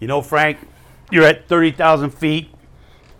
[0.00, 0.58] You know, Frank,
[1.10, 2.50] you're at 30,000 feet,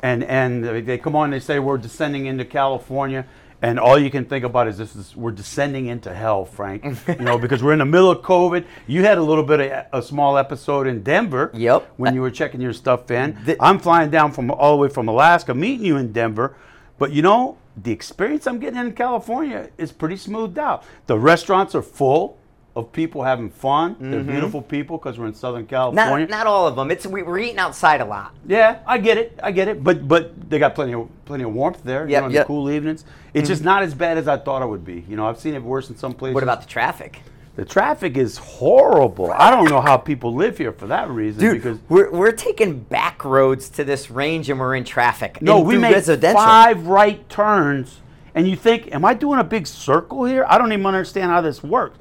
[0.03, 3.27] and, and they come on, and they say we're descending into California,
[3.63, 6.83] and all you can think about is this is we're descending into hell, Frank.
[7.07, 8.65] you know, because we're in the middle of COVID.
[8.87, 11.51] You had a little bit of a small episode in Denver.
[11.53, 11.93] Yep.
[11.99, 13.37] When you were checking your stuff in.
[13.45, 16.57] The- I'm flying down from all the way from Alaska, meeting you in Denver.
[16.99, 20.83] But you know, the experience I'm getting in California is pretty smoothed out.
[21.07, 22.39] The restaurants are full
[22.81, 23.97] of people having fun.
[24.01, 24.31] They're mm-hmm.
[24.31, 26.27] beautiful people because we're in Southern California.
[26.27, 26.91] Not, not all of them.
[26.91, 28.35] It's we, we're eating outside a lot.
[28.47, 29.39] Yeah, I get it.
[29.43, 29.85] I get it.
[29.85, 32.09] But but they got plenty of plenty of warmth there.
[32.09, 32.45] you know, in yep.
[32.45, 33.05] the cool evenings.
[33.33, 33.53] It's mm-hmm.
[33.53, 35.05] just not as bad as I thought it would be.
[35.09, 36.35] You know, I've seen it worse in some places.
[36.35, 37.21] What about the traffic?
[37.61, 38.17] the traffic?
[38.17, 39.31] Is horrible.
[39.31, 41.41] I don't know how people live here for that reason.
[41.41, 45.41] Dude, because we're, we're taking back roads to this range and we're in traffic.
[45.43, 46.41] no, we make residential.
[46.41, 48.01] five right turns,
[48.35, 50.45] and you think, am I doing a big circle here?
[50.49, 51.99] I don't even understand how this works.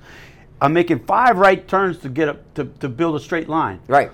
[0.62, 3.80] I'm making five right turns to get up to, to build a straight line.
[3.88, 4.12] Right.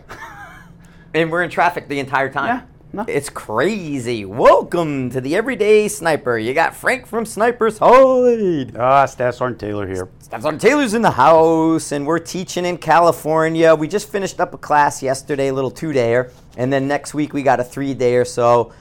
[1.15, 2.47] and we're in traffic the entire time.
[2.47, 2.61] Yeah,
[2.93, 3.05] no.
[3.07, 4.25] It's crazy.
[4.25, 6.37] Welcome to the Everyday Sniper.
[6.37, 8.77] You got Frank from Sniper's Hide.
[8.77, 10.07] Ah, Staff Sergeant Taylor here.
[10.19, 13.73] Stefan Taylor's in the house, and we're teaching in California.
[13.73, 17.41] We just finished up a class yesterday, a little two-dayer, and then next week we
[17.41, 18.27] got a three-dayer.
[18.27, 18.71] So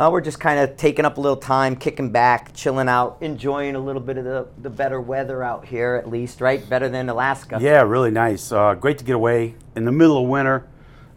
[0.00, 3.74] uh, we're just kind of taking up a little time, kicking back, chilling out, enjoying
[3.74, 6.66] a little bit of the, the better weather out here, at least, right?
[6.70, 7.58] Better than Alaska.
[7.60, 8.50] Yeah, really nice.
[8.50, 10.66] Uh, great to get away in the middle of winter.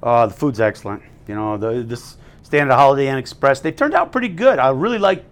[0.01, 1.01] Uh, the food's excellent.
[1.29, 4.59] You know, the, this stand at Holiday Inn Express, they turned out pretty good.
[4.59, 5.23] I really like,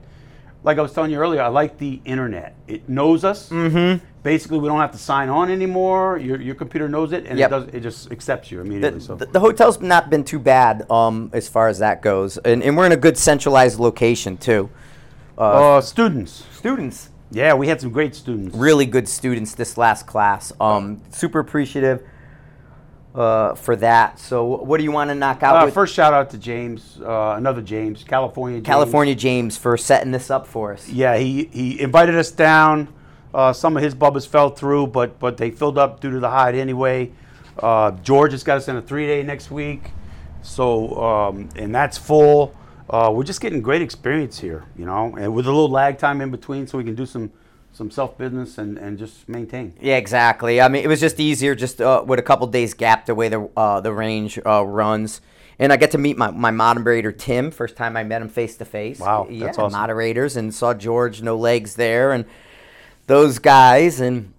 [0.63, 2.55] like I was telling you earlier, I like the internet.
[2.69, 3.49] It knows us.
[3.49, 4.05] Mm-hmm.
[4.23, 6.17] Basically, we don't have to sign on anymore.
[6.19, 7.47] Your, your computer knows it, and Yep.
[7.47, 7.67] it does.
[7.73, 9.00] It just accepts you The, immediately.
[9.00, 12.61] so the, the hotel's not been too bad um, as far as that goes, and,
[12.61, 14.69] and we're in a good centralized location too.
[15.39, 18.55] uh, students, Students, yeah, we had some great students.
[18.55, 20.53] really good students this last class.
[20.59, 22.03] Um, super appreciative
[23.16, 24.19] uh, for that.
[24.19, 27.00] So, what do you want to knock out Uh, with first, shout out to James,
[27.03, 28.59] uh, another James, California.
[28.59, 28.67] James.
[28.67, 30.88] California James for setting this up for us?
[30.89, 32.88] Yeah, he, he invited us down.
[33.34, 36.30] Uh, some of his bubbles fell through, but but they filled up due to the
[36.30, 37.12] hide anyway.
[37.59, 39.92] Uh, George has got us in a three day next week,
[40.42, 42.56] so um, and that's full.
[42.90, 46.20] Uh, we're just getting great experience here, you know, and with a little lag time
[46.20, 47.31] in between, so we can do some
[47.74, 49.74] some self business and, and just maintain.
[49.80, 50.59] Yeah, exactly.
[50.62, 53.30] I mean, it was just easier just uh, with a couple days gap the way
[53.30, 55.22] the uh, the range uh, runs.
[55.59, 57.52] And I get to meet my, my moderator Tim.
[57.52, 59.00] First time I met him face to face.
[59.00, 59.80] Wow, yeah, that's awesome.
[59.80, 62.25] moderators, and saw George no legs there, and
[63.07, 64.00] those guys.
[64.00, 64.34] And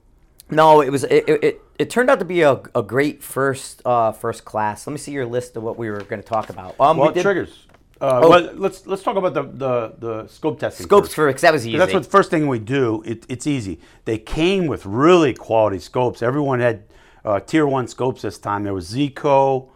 [0.50, 4.12] no, it was it, it, it, turned out to be a, a great first uh,
[4.12, 4.86] first class.
[4.86, 6.78] Let me see your list of what we were going to talk about.
[6.80, 7.66] Um, we Well, did triggers.
[8.00, 8.30] Uh, Oh.
[8.30, 10.84] well, let's let's talk about the the, the scope testing.
[10.86, 11.14] scopes first.
[11.14, 11.78] for because that was easy.
[11.78, 13.00] That's what the first thing we do.
[13.06, 13.78] It, it's easy.
[14.06, 16.20] They came with really quality scopes.
[16.20, 16.82] Everyone had
[17.24, 18.64] uh, tier one scopes this time.
[18.64, 19.68] There was ZCO,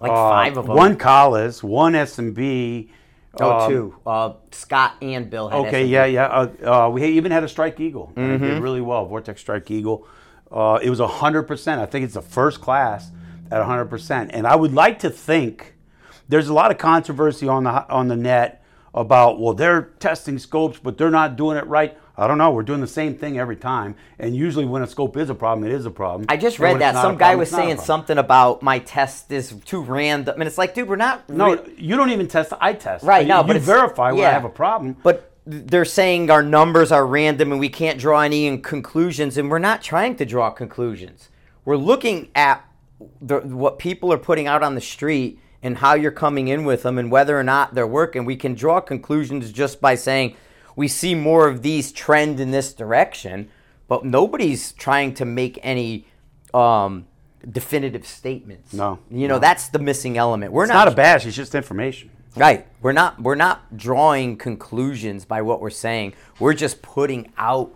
[0.00, 0.66] Like uh, five them.
[0.68, 2.16] one Kahles, one S
[3.40, 3.96] oh, two.
[4.06, 5.48] Uh, Scott and Bill.
[5.48, 5.90] Had Okay, SMB.
[5.90, 6.26] yeah, yeah.
[6.26, 8.12] Uh, uh, we even had a Strike Eagle.
[8.16, 8.44] Mm-hmm.
[8.44, 9.06] did really well.
[9.06, 10.06] Vortex Strike Eagle.
[10.50, 11.80] Uh, it was hundred percent.
[11.80, 13.10] I think it's the first class
[13.50, 14.30] at hundred percent.
[14.32, 15.74] And I would like to think
[16.28, 18.62] there's a lot of controversy on the on the net
[18.94, 21.98] about well they're testing scopes but they're not doing it right.
[22.16, 22.52] I don't know.
[22.52, 25.66] We're doing the same thing every time, and usually when a scope is a problem,
[25.68, 26.26] it is a problem.
[26.28, 28.62] I just And read that some guy problem, was it's not a saying something about
[28.62, 31.28] my test is too random, and it's like, dude, we're not.
[31.28, 32.52] No, you don't even test.
[32.60, 33.04] I test.
[33.04, 34.96] Right, You- no, you but it's- verify when I have a problem.
[35.02, 39.58] But they're saying our numbers are random and we can't draw any conclusions, and we're
[39.58, 41.30] not trying to draw conclusions.
[41.64, 42.64] We're looking at
[43.20, 46.82] the, what people are putting out on the street and how you're coming in with
[46.84, 48.24] them and whether or not they're working.
[48.24, 50.36] We can draw conclusions just by saying
[50.76, 53.48] we see more of these trend in this direction,
[53.88, 56.06] but nobody's trying to make any
[56.52, 57.06] um,
[57.50, 58.72] definitive statements.
[58.72, 59.40] No, you know no.
[59.40, 60.52] that's the missing element.
[60.52, 61.26] We're It's not not a bash.
[61.26, 62.10] It's just information.
[62.36, 62.66] Right.
[62.82, 66.14] We're not we're not drawing conclusions by what we're saying.
[66.40, 67.74] We're just putting out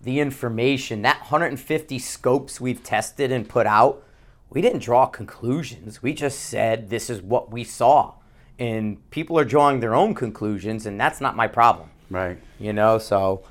[0.00, 1.02] the information.
[1.02, 4.02] That 150 scopes we've tested and put out,
[4.48, 6.02] we didn't draw conclusions.
[6.02, 8.14] We just said this is what we saw.
[8.58, 11.90] And people are drawing their own conclusions and that's not my problem.
[12.10, 12.38] Right.
[12.58, 13.44] You know, so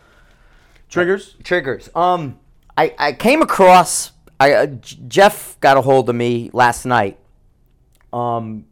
[0.90, 1.36] Triggers.
[1.44, 1.90] triggers.
[1.96, 2.40] Um,
[2.78, 4.12] I, I came across.
[4.40, 7.20] I uh, Jeff got a hold of me last night.
[8.12, 8.66] Um,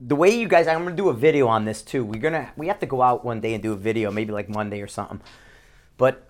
[0.00, 2.04] the way you guys, I'm gonna do a video on this too.
[2.04, 4.48] We're gonna we have to go out one day and do a video, maybe like
[4.48, 5.20] Monday or something.
[5.96, 6.28] But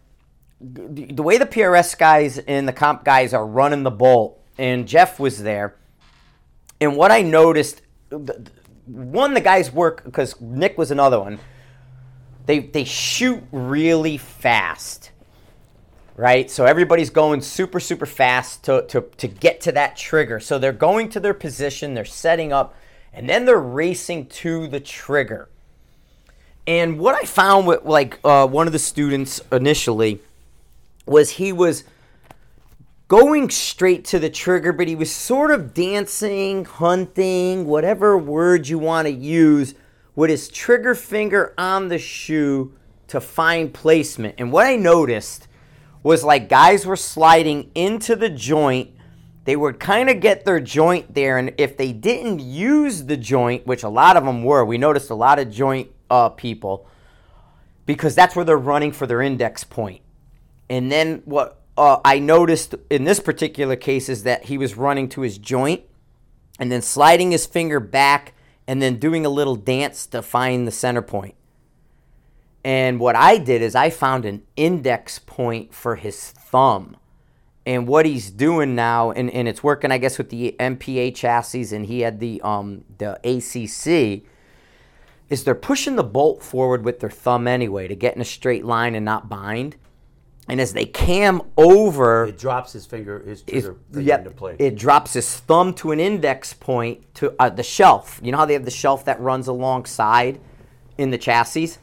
[0.60, 4.86] the, the way the PRS guys and the comp guys are running the bolt, and
[4.86, 5.76] Jeff was there,
[6.80, 7.82] and what I noticed,
[8.86, 11.38] one the guys work because Nick was another one.
[12.50, 15.12] They they shoot really fast
[16.20, 16.50] right?
[16.50, 20.38] So everybody's going super, super fast to, to, to get to that trigger.
[20.38, 22.74] So they're going to their position, they're setting up,
[23.14, 25.48] and then they're racing to the trigger.
[26.66, 30.20] And what I found with like uh, one of the students initially
[31.06, 31.84] was he was
[33.08, 38.78] going straight to the trigger, but he was sort of dancing, hunting, whatever word you
[38.78, 39.74] want to use,
[40.14, 42.72] with his trigger finger on the shoe
[43.08, 44.34] to find placement.
[44.38, 45.48] And what I noticed
[46.02, 48.90] was like guys were sliding into the joint.
[49.44, 53.66] They would kind of get their joint there, and if they didn't use the joint,
[53.66, 56.86] which a lot of them were, we noticed a lot of joint uh, people
[57.86, 60.02] because that's where they're running for their index point.
[60.68, 65.08] And then what uh, I noticed in this particular case is that he was running
[65.10, 65.82] to his joint
[66.58, 68.34] and then sliding his finger back
[68.70, 71.34] and then doing a little dance to find the center point.
[72.62, 76.96] And what I did is I found an index point for his thumb.
[77.66, 81.74] And what he's doing now, and, and it's working, I guess, with the MPA chassis,
[81.74, 84.22] and he had the um, the ACC,
[85.28, 88.64] is they're pushing the bolt forward with their thumb anyway to get in a straight
[88.64, 89.74] line and not bind.
[90.48, 94.56] And as they cam over, It drops his finger, his trigger finger yep, into place.
[94.58, 98.18] it drops his thumb to an index point to uh, the shelf.
[98.22, 100.40] You know how they have the shelf that runs alongside
[100.98, 101.74] in the chassis?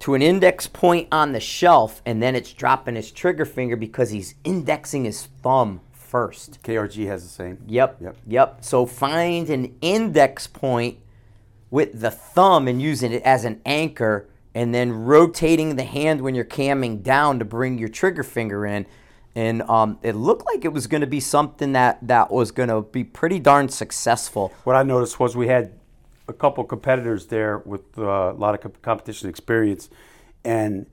[0.00, 4.10] To an index point on the shelf, and then it's dropping his trigger finger because
[4.10, 6.62] he's indexing his thumb first.
[6.62, 7.58] KRG has the same.
[7.66, 7.98] Yep.
[8.00, 8.16] Yep.
[8.26, 8.58] Yep.
[8.64, 10.98] So find an index point
[11.70, 16.34] with the thumb and using it as an anchor and then rotating the hand when
[16.34, 18.86] you're camming down to bring your trigger finger in.
[19.34, 22.70] And um, it looked like it was going to be something that, that was going
[22.70, 24.54] to be pretty darn successful.
[24.64, 25.78] What I noticed was we had
[26.26, 29.90] a couple competitors there with uh, a lot of co- competition experience,
[30.42, 30.86] and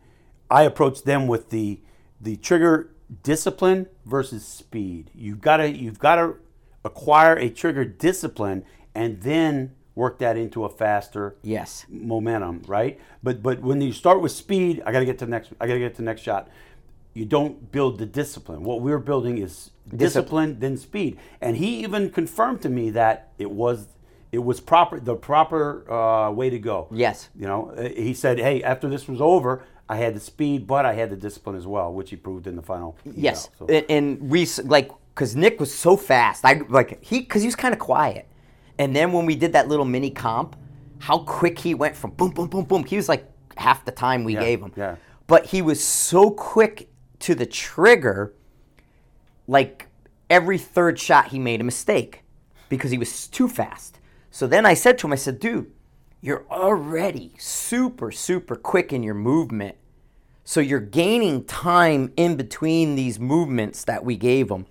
[0.52, 1.80] I approached them with the
[2.20, 2.92] the trigger
[3.24, 5.10] discipline versus speed.
[5.16, 6.36] You've got to you've got to
[6.84, 11.86] acquire a trigger discipline and then work that into a faster Yes.
[11.90, 13.00] momentum, right?
[13.22, 15.52] But but when you start with speed, I got to get to the next.
[15.62, 16.50] I got to get to the next shot.
[17.14, 18.64] You don't build the discipline.
[18.64, 21.18] What we're building is discipline, then speed.
[21.42, 23.88] And he even confirmed to me that it was
[24.32, 26.88] it was proper the proper uh, way to go.
[26.92, 27.30] Yes.
[27.36, 30.88] You know, uh, he said, "Hey, after this was over, I had the speed, but
[30.88, 32.98] I had the discipline as well," which he proved in the final.
[33.06, 33.50] Yes.
[33.60, 36.44] So- And, and we like because Nick was so fast.
[36.44, 38.26] I like he because he was kind of quiet.
[38.84, 40.58] And then when we did that little mini comp,
[41.00, 42.84] how quick he went from boom, boom, boom, boom.
[42.84, 43.26] He was like
[43.56, 44.74] half the time we Yeah, gave him.
[44.76, 44.96] yeah.
[45.26, 46.90] But he was so quick
[47.20, 48.34] to the trigger.
[49.48, 49.88] Like
[50.30, 52.24] every third shot, he made a mistake
[52.68, 54.00] because he was too fast.
[54.32, 55.72] So then I said to him, I said, dude,
[56.20, 59.78] you're already super, super quick in your movement.
[60.44, 64.66] So you're gaining time in between these movements that we gave him.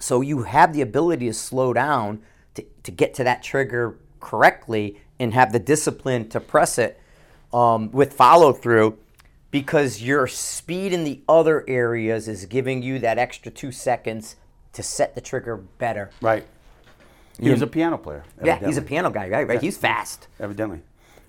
[0.00, 2.22] So you have the ability to slow down
[2.54, 7.00] to, to get to that trigger correctly and have the discipline to press it
[7.52, 8.98] um, with follow through
[9.50, 14.36] because your speed in the other areas is giving you that extra two seconds
[14.72, 16.10] to set the trigger better.
[16.20, 16.46] right.
[17.38, 18.22] He was a piano player.
[18.44, 19.48] Yeah, he's a piano guy, right?
[19.48, 19.62] Right?
[19.62, 20.28] He's fast.
[20.38, 20.82] evidently.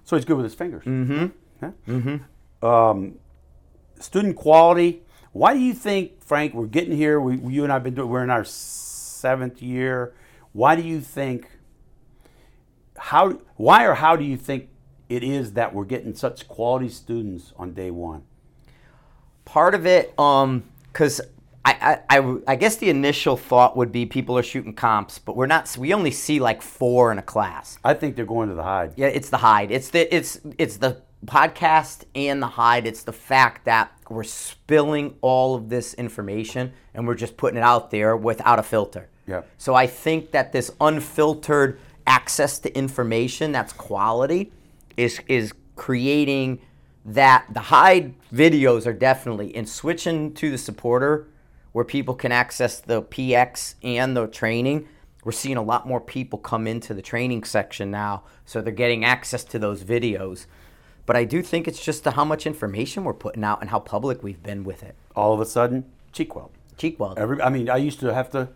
[0.03, 0.83] So he's good with his fingers.
[0.83, 1.65] Mm-hmm.
[1.89, 2.65] Mm-hmm.
[2.65, 3.15] Um,
[3.97, 5.03] student quality.
[5.31, 6.53] Why do you think, Frank?
[6.53, 7.21] We're getting here.
[7.21, 8.09] We, you and I've been doing.
[8.09, 10.13] We're in our seventh year.
[10.53, 11.47] Why do you think?
[12.97, 13.39] How?
[13.55, 14.69] Why or how do you think
[15.09, 18.23] it is that we're getting such quality students on day one?
[19.45, 21.19] part of it um because
[21.63, 25.35] I, I, I, I guess the initial thought would be people are shooting comps but
[25.35, 28.55] we're not we only see like four in a class I think they're going to
[28.55, 28.93] the hide.
[28.95, 33.13] yeah it's the hide it's the it's it's the podcast and the hide it's the
[33.13, 38.15] fact that we're spilling all of this information and we're just putting it out there
[38.15, 39.41] without a filter Yeah.
[39.57, 44.51] so i think that this unfiltered access to information that's quality
[44.97, 46.59] is is creating
[47.05, 51.27] that the hide videos are definitely in switching to the supporter
[51.71, 54.87] where people can access the px and the training
[55.23, 59.05] we're seeing a lot more people come into the training section now so they're getting
[59.05, 60.45] access to those videos
[61.05, 63.79] but i do think it's just the, how much information we're putting out and how
[63.79, 66.51] public we've been with it All of a sudden, cheek weld.
[66.77, 68.49] cheek weld Every, I mean, I used to have to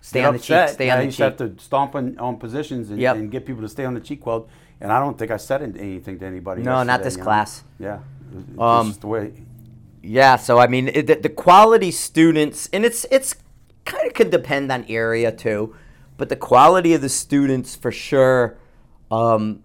[0.00, 2.18] Stay get on the cheek, stay on I the used to have to stomp on,
[2.18, 3.16] on positions and, Yep.
[3.16, 4.48] and get people to stay on the cheek weld.
[4.80, 6.62] And I don't think I said anything to anybody.
[6.62, 7.24] No, not yesterday, this you know?
[7.24, 7.64] class.
[7.78, 8.00] Yeah, It-
[8.52, 9.32] it's Um, just the way.
[10.02, 13.34] Yeah, so I mean, it, the, the quality students, and it's it's
[13.84, 15.74] kind of could depend on area too,
[16.16, 18.56] but the quality of the students for sure
[19.10, 19.62] um,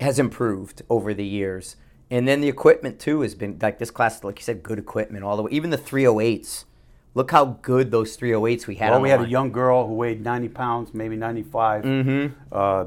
[0.00, 1.76] has improved over the years,
[2.10, 5.24] And then the equipment too has been like this class, like you said, good equipment
[5.24, 5.50] all the way.
[5.52, 6.64] Even the 308s.
[7.14, 8.88] Look how good those 308s we had.
[8.88, 11.84] Well, on we had a young girl who weighed 90 pounds, maybe 95.
[11.84, 12.34] Mm-hmm.
[12.50, 12.86] Uh,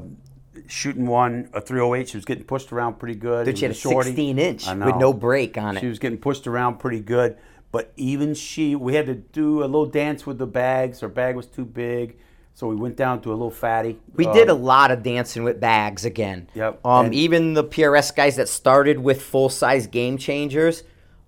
[0.66, 2.08] shooting one, a 308.
[2.08, 3.46] She was getting pushed around pretty good.
[3.46, 4.10] Dude, she had a was shorty.
[4.10, 5.80] 16 inch with no break on it.
[5.80, 7.36] She was getting pushed around pretty good.
[7.70, 11.00] But even she, we had to do a little dance with the bags.
[11.00, 12.16] Her bag was too big.
[12.54, 14.00] So we went down to a little fatty.
[14.14, 16.48] We Uh, did a lot of dancing with bags again.
[16.54, 16.84] Yep.
[16.84, 20.82] Um, even the PRS guys that started with full size game changers,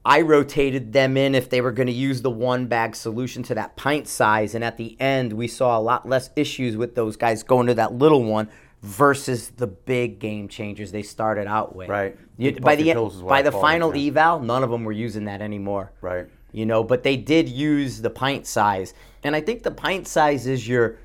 [0.04, 3.54] I rotated them in if they were going to use the one bag solution to
[3.56, 4.54] that pint size.
[4.54, 7.74] And at the end, we saw a lot less issues with those guys going to
[7.74, 8.48] that little one
[8.82, 11.90] versus the big game changers they started out with.
[11.90, 12.16] Right.
[12.38, 14.08] You, by the end, by I the call it, final yeah.
[14.10, 16.26] eval, none of them were using that anymore Right.
[16.52, 20.46] you know but they did use the pint size and i think the pint size
[20.46, 20.96] is your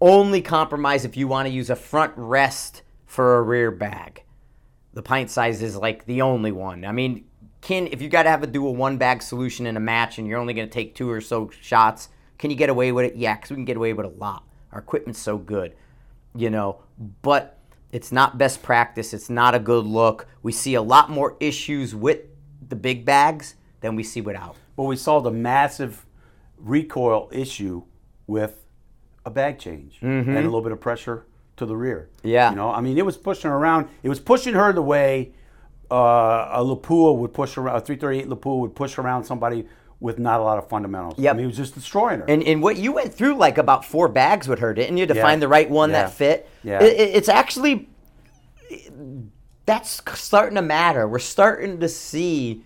[0.00, 4.22] only compromise if you want to use a front rest for a rear bag
[4.92, 7.24] the pint size is like the only one i mean
[7.64, 10.18] can if you got to have a do a one bag solution in a match
[10.18, 13.06] and you're only going to take two or so shots can you get away with
[13.06, 15.74] it yeah because we can get away with a lot our equipment's so good
[16.36, 16.80] you know
[17.22, 17.58] but
[17.90, 21.94] it's not best practice it's not a good look we see a lot more issues
[21.94, 22.20] with
[22.68, 26.06] the big bags than we see without Well, we saw the massive
[26.58, 27.82] recoil issue
[28.26, 28.64] with
[29.24, 32.08] a bag change and a little bit of pressure to the rear.
[32.18, 32.28] Mm-hmm.
[32.28, 32.50] Yeah.
[32.50, 33.88] You know, I mean, it was pushing her around.
[34.02, 35.34] It was pushing her the way
[35.90, 39.66] uh, a Lapua would push around, a 338 Lapua would push around somebody
[40.00, 41.14] with not a lot of fundamentals.
[41.18, 42.26] Yeah, I mean, it was just destroying her.
[42.28, 45.14] And and what you went through like about four bags with her, didn't you, to
[45.14, 45.22] Yeah.
[45.22, 46.02] find the right one Yeah.
[46.02, 46.48] that fit?
[46.62, 46.82] Yeah.
[46.82, 47.88] It- it- it's actually
[49.66, 51.08] that's starting to matter.
[51.08, 52.62] We're starting to see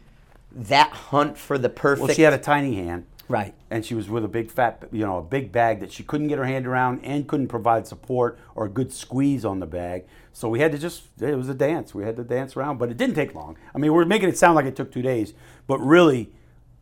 [0.53, 2.07] that hunt for the perfect.
[2.09, 3.05] well, she had a tiny hand.
[3.29, 3.55] Right.
[3.71, 6.29] and she was with a big fat, you know, a big bag that she couldn't
[6.29, 10.05] get her hand around and couldn't provide support or a good squeeze on the bag.
[10.33, 11.95] So we had to just, it was a dance.
[11.95, 13.57] We had to dance around, but it didn't take long.
[13.75, 15.35] I mean, we're making it sound like it took two days,
[15.67, 16.31] but really,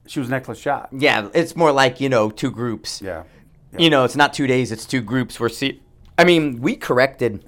[0.07, 0.88] she was excellent shot.
[0.93, 3.03] Yeah, it's more like you know two groups.
[3.03, 3.25] Yeah.
[3.76, 5.38] You know, it's not two days; it's two groups.
[5.38, 5.83] We're see.
[6.17, 7.45] I mean, we corrected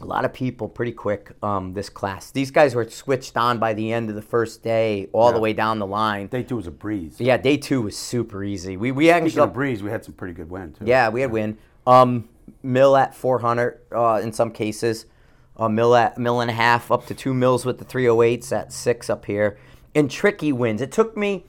[0.00, 1.32] a lot of people pretty quick.
[1.42, 5.08] Um, this class, these guys were switched on by the end of the first day,
[5.12, 6.26] all the way down the line.
[6.26, 7.20] Day two was a breeze.
[7.20, 8.76] yeah, day two was super easy.
[8.76, 10.84] We we actually of breeze, we had some pretty good wind, too.
[10.86, 11.58] Yeah, we had win.
[11.86, 12.28] Um,
[12.62, 15.06] mill at 400 uh, in some cases.
[15.56, 18.72] A mill at mill and a half, up to two mills with the 308s at
[18.72, 19.58] six up here.
[19.94, 20.80] And tricky wins.
[20.80, 21.44] It took me,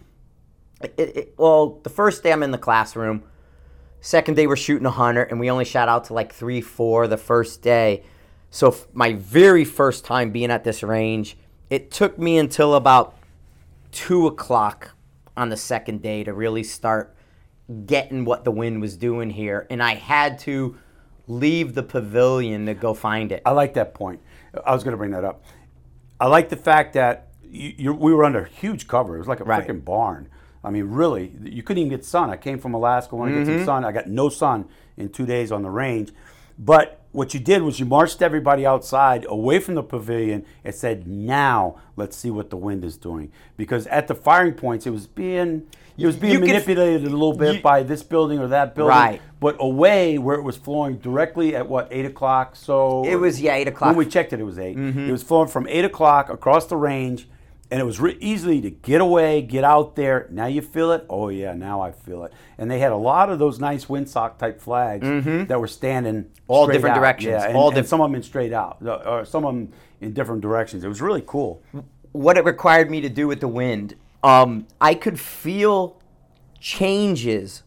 [0.81, 3.23] it, it, well, the first day I'm in the classroom.
[4.01, 7.07] Second day we're shooting a 100, and we only shot out to like three, four
[7.07, 8.03] the first day.
[8.53, 11.35] So f- my very first time being at this range,
[11.71, 13.15] it took me until about
[13.91, 14.91] two o'clock
[15.35, 17.15] on the second day to really start
[17.87, 20.77] getting what the wind was doing here, and I had to
[21.27, 23.41] leave the pavilion to go find it.
[23.43, 24.19] I like that point.
[24.63, 25.43] I was going to bring that up.
[26.19, 29.15] I like the fact that you, you, we were under huge cover.
[29.15, 29.67] It was like a Right.
[29.67, 30.29] freaking barn.
[30.63, 32.29] I mean, really, you couldn't even get sun.
[32.29, 33.57] I came from Alaska, wanted to get Mm-hmm.
[33.61, 33.83] some sun.
[33.83, 36.11] I got no sun in two days on the range.
[36.59, 41.07] But what you did was you marched everybody outside away from the pavilion and said,
[41.07, 45.07] "Now let's see what the wind is doing." Because at the firing points, it was
[45.07, 45.67] being
[45.97, 48.89] it was being You manipulated a little bit you- by this building or that building.
[48.97, 49.21] Right.
[49.39, 52.55] But away where it was flowing directly at what eight o'clock.
[52.55, 53.89] So It was, yeah, 8 o'clock.
[53.89, 55.07] when we checked it, it was 8 Mm-hmm.
[55.07, 57.27] It was flowing from eight o'clock across the range,
[57.73, 60.27] and it was re- easily to get away, get out there.
[60.29, 61.05] Now you feel it.
[61.09, 62.31] Oh yeah, now I feel it.
[62.59, 65.07] And they had a lot of those nice windsock type flags
[65.47, 66.29] that were standing Mm-hmm.
[66.47, 66.99] All different out.
[66.99, 69.55] directions, Yeah, and, all and diff- some of them in straight out, or some of
[69.55, 70.83] them in different directions.
[70.83, 71.63] It was really cool.
[72.11, 75.99] what it required me to do with the wind, um, I could feel
[76.59, 77.63] changes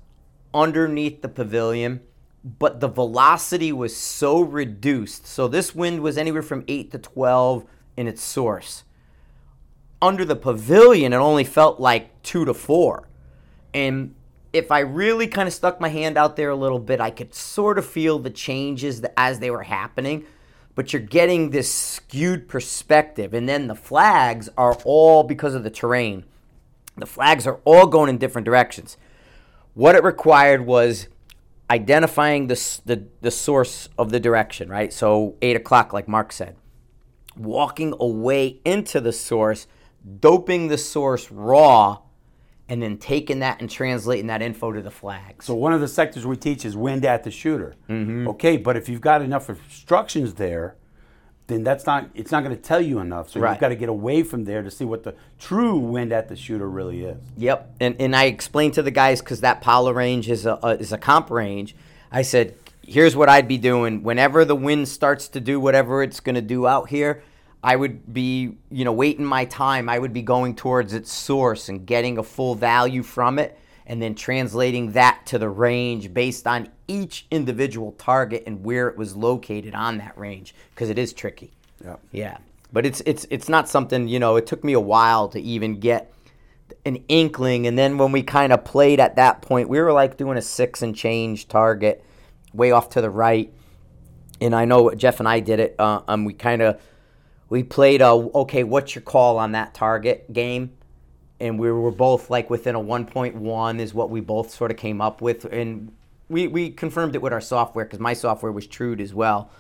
[0.54, 2.00] underneath the pavilion,
[2.44, 5.26] but the velocity was so reduced.
[5.26, 7.64] So this wind was anywhere from 8 to 12
[7.96, 8.84] in its source.
[10.00, 13.08] Under the pavilion, it only felt like 2 to 4.
[13.72, 14.14] And
[14.52, 17.34] if I really kind of stuck my hand out there a little bit, I could
[17.34, 20.24] sort of feel the changes as they were happening.
[20.74, 23.32] But you're getting this skewed perspective.
[23.32, 26.24] And then the flags are all because of the terrain.
[26.96, 28.96] The flags are all going in different directions.
[29.74, 31.08] What it required was
[31.70, 34.92] identifying the, the, the source of the direction, right?
[34.92, 36.56] So, 8 o'clock, like Mark said.
[37.36, 39.66] Walking away into the source,
[40.20, 41.98] doping the source raw,
[42.68, 45.44] and then taking that and translating that info to the flags.
[45.46, 47.76] So one of the sectors we teach is wind at the shooter.
[47.88, 48.28] Mm-hmm.
[48.28, 50.74] Okay, but if you've got enough instructions there,
[51.46, 53.30] then that's not it's not going to tell you enough.
[53.30, 53.52] So Right.
[53.52, 56.34] you've got to get away from there to see what the true wind at the
[56.34, 57.18] shooter really is.
[57.36, 60.70] Yep, and and I explained to the guys because that Pala range is a, a
[60.70, 61.76] is a comp range.
[62.10, 66.18] I said, here's what I'd be doing whenever the wind starts to do whatever it's
[66.18, 67.22] going to do out here.
[67.66, 69.88] I would be, you know, waiting my time.
[69.88, 73.58] I would be going towards its source and getting a full value from it
[73.88, 78.96] and then translating that to the range based on each individual target and where it
[78.96, 81.54] was located on that range because it is tricky.
[81.84, 81.96] Yeah.
[82.12, 82.38] Yeah.
[82.72, 85.80] But it's it's it's not something, you know, it took me a while to even
[85.80, 86.12] get
[86.84, 90.16] an inkling and then when we kind of played at that point, we were like
[90.16, 92.04] doing a 6 and change target
[92.54, 93.52] way off to the right.
[94.40, 96.80] And I know Jeff and I did it uh, um we kind of
[97.48, 100.72] we played a okay, what's your call on that target game?
[101.38, 105.00] And we were both like within a 1.1 is what we both sort of came
[105.00, 105.44] up with.
[105.44, 105.92] And
[106.28, 109.50] we, we confirmed it with our software because my software was Trude as well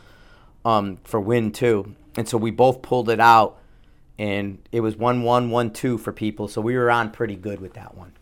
[0.64, 1.94] um, for win too.
[2.16, 3.58] And so we both pulled it out
[4.18, 6.48] and it was 1 1 1 2 for people.
[6.48, 8.12] So we were on pretty good with that one.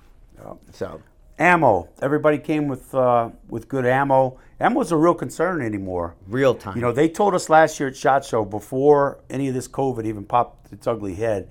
[0.72, 1.00] So
[1.38, 1.88] Ammo.
[2.00, 4.38] Everybody came with uh, with good ammo.
[4.60, 6.14] Ammo's a real concern anymore.
[6.28, 6.76] real time.
[6.76, 10.04] You know, they told us last year at Shot Show before any of this COVID
[10.06, 11.48] even popped its ugly head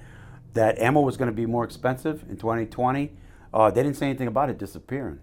[0.53, 3.11] that ammo was going to be more expensive in 2020.
[3.53, 5.19] Uh, they didn't say anything about it disappearing.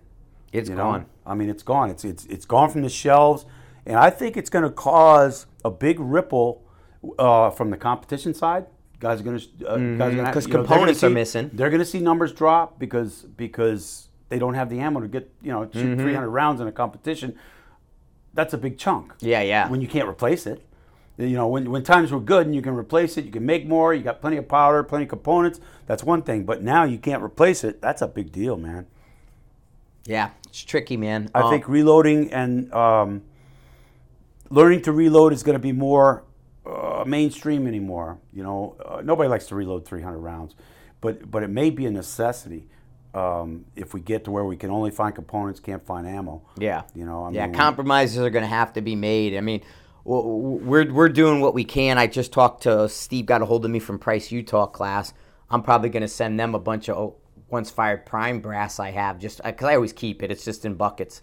[0.52, 0.82] it's you know?
[0.84, 1.06] gone.
[1.24, 1.88] I mean, it's gone.
[1.90, 3.46] It's it's it's gone from the shelves,
[3.86, 6.62] and I think it's going to cause a big ripple
[7.18, 8.66] uh, from the competition side.
[8.98, 10.32] Guys are going to uh, guys are gonna have- Mm-hmm.
[10.34, 11.50] 'Cause you know, they're gonna components are missing.
[11.54, 15.30] They're going to see numbers drop because because they don't have the ammo to get
[15.42, 16.00] you know shoot Mm-hmm.
[16.00, 17.36] 300 rounds in a competition.
[18.32, 19.12] That's a big chunk.
[19.20, 19.68] Yeah, yeah.
[19.68, 20.64] When you can't replace it.
[21.18, 23.66] You know, when, when times were good and you can replace it, you can make
[23.66, 26.44] more, you got plenty of powder, plenty of components, that's one thing.
[26.44, 28.86] But now you can't replace it, that's a big deal, man.
[30.06, 31.28] Yeah, it's tricky, man.
[31.34, 33.22] I Uh, think reloading and um,
[34.48, 36.24] learning to reload is going to be more
[36.64, 38.16] uh, mainstream anymore.
[38.32, 40.54] You know, uh, nobody likes to reload 300 rounds,
[41.02, 42.66] but but it may be a necessity
[43.14, 46.42] um, if we get to where we can only find components, can't find ammo.
[46.58, 46.82] Yeah.
[46.94, 49.36] You know, I yeah, mean, compromises are going to have to be made.
[49.36, 49.62] I mean,
[50.04, 51.98] we're we're doing what we can.
[51.98, 55.12] I just talked to Steve, got a hold of me from Price Utah class.
[55.50, 57.16] I'm probably going to send them a bunch of oh,
[57.48, 60.30] once fired prime brass I have just because I always keep it.
[60.30, 61.22] It's just in buckets.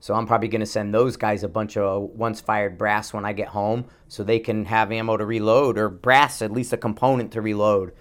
[0.00, 3.24] So I'm probably going to send those guys a bunch of once fired brass when
[3.24, 6.76] I get home, so they can have ammo to reload or brass at least a
[6.76, 7.92] component to reload.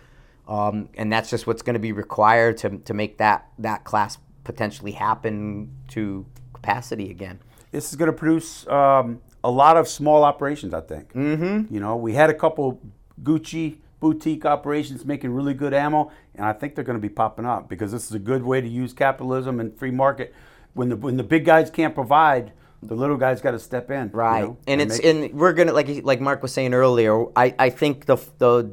[0.47, 4.17] Um, and that's just what's going to be required to to make that that class
[4.43, 7.39] potentially happen to capacity again.
[7.71, 10.73] this is going to produce um, a lot of small operations.
[10.73, 11.13] I think.
[11.13, 11.73] Mm-hmm.
[11.73, 12.79] You know, we had a couple
[13.23, 17.45] Gucci boutique operations making really good ammo, and I think they're going to be popping
[17.45, 20.33] up because this is a good way to use capitalism and free market.
[20.73, 22.51] When the when the big guys can't provide,
[22.83, 24.09] the little guys got to step in.
[24.09, 27.25] you Right, know, and it's make- and we're gonna like like Mark was saying earlier.
[27.35, 28.71] I I think the the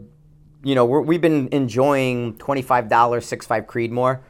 [0.62, 4.20] you know we're, we've been enjoying twenty five dollars six five Creedmoor.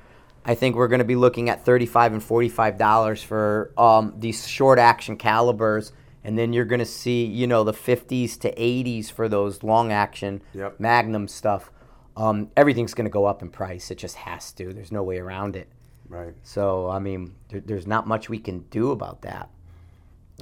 [0.44, 3.72] I think we're going to be looking at thirty five and forty five dollars for
[3.78, 5.92] um, these short action calibers,
[6.24, 9.92] and then you're going to see you know the fifties to eighties for those long
[9.92, 10.80] action Yep.
[10.80, 11.70] Magnum stuff.
[12.16, 13.90] Um, everything's going to go up in price.
[13.90, 14.72] It just has to.
[14.72, 15.68] There's no way around it.
[16.08, 16.34] right.
[16.42, 19.48] So I mean, there, there's not much we can do about that.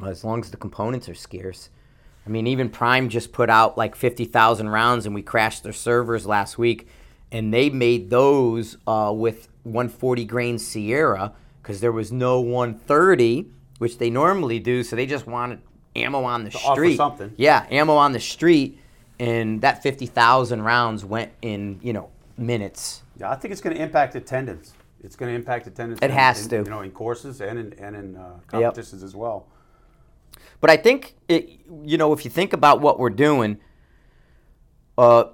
[0.05, 1.69] As long as the components are scarce.
[2.27, 6.27] I mean, even Prime just put out like 50,000 rounds, and we crashed their servers
[6.27, 6.87] last week,
[7.33, 13.47] and they made those uh, with 140 grain Sierra because there was no 130,
[13.79, 14.83] which they normally do.
[14.83, 15.61] So they just wanted
[15.97, 16.97] ammo on the offer street.
[16.97, 17.33] something.
[17.37, 18.79] Yeah, ammo on the street,
[19.19, 23.03] and that 50,000 rounds went in you know minutes.
[23.19, 24.73] Yeah, I think it's going to impact attendance.
[25.03, 26.01] It's going to impact attendance.
[26.03, 26.57] It in- has in, to.
[26.59, 29.47] You know, in courses and in and in uh, competitions as well.
[30.61, 33.59] But I think it, you know, if you think about what we're doing,
[34.99, 35.25] uh,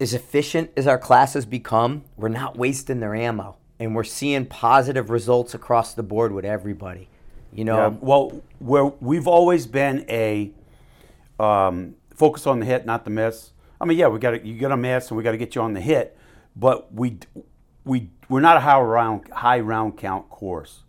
[0.00, 5.10] as efficient as our classes become, we're not wasting their ammo, and we're seeing positive
[5.10, 7.08] results across the board with everybody.
[7.52, 10.52] You know, Yeah, well, where we've always been a
[11.40, 13.52] um, focus on the hit, not the miss.
[13.80, 15.62] I mean, yeah, we got you got a miss, and we got to get you
[15.62, 16.16] on the hit,
[16.56, 17.18] but we
[17.84, 20.82] we we're not a high round high round count course,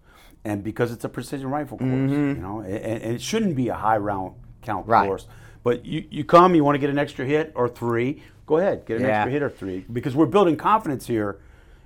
[0.45, 2.12] and because it's a precision rifle course, mm-hmm.
[2.12, 2.73] you know, and,
[3.04, 5.08] and it shouldn't be a high round count Right.
[5.08, 5.28] course.
[5.63, 8.86] But you, you come, you want to get an extra hit or three, go ahead,
[8.86, 9.19] get an Yeah.
[9.19, 11.39] extra hit or three, because we're building confidence here,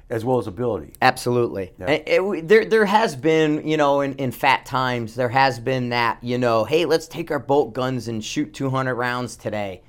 [0.10, 0.94] as well as ability.
[1.02, 1.72] Absolutely.
[1.80, 1.86] Yeah.
[1.88, 5.90] And it- there, there has been, you know, in, in fat times, there has been
[5.90, 9.82] that, you know, hey, let's take our bolt guns and shoot 200 rounds today.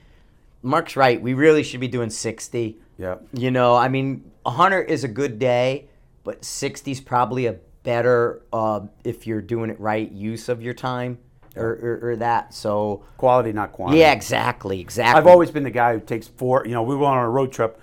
[0.62, 1.20] Mark's right.
[1.20, 2.78] We really should be doing 60.
[2.96, 3.16] Yeah.
[3.34, 5.88] You know, I mean, 100 is a good day,
[6.22, 10.74] but 60 is probably a better, uh, if you're doing it right, use of your
[10.74, 11.18] time
[11.54, 12.52] or, or, or that.
[12.52, 14.00] So, Quality, not quantity.
[14.00, 14.80] yeah, exactly.
[14.80, 15.20] Exactly.
[15.20, 16.64] I've always been the guy who takes four.
[16.66, 17.80] You know, we went on a road trip,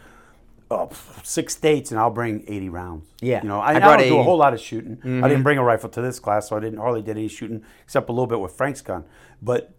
[0.69, 0.87] uh,
[1.23, 3.07] six states, and I'll bring eighty rounds.
[3.21, 3.41] Yeah.
[3.41, 4.99] You know, I I, I, don't do a whole lot of shooting.
[5.23, 7.63] I didn't bring a rifle to this class, so I didn't hardly did any shooting
[7.83, 9.05] except a little bit with Frank's gun.
[9.41, 9.73] But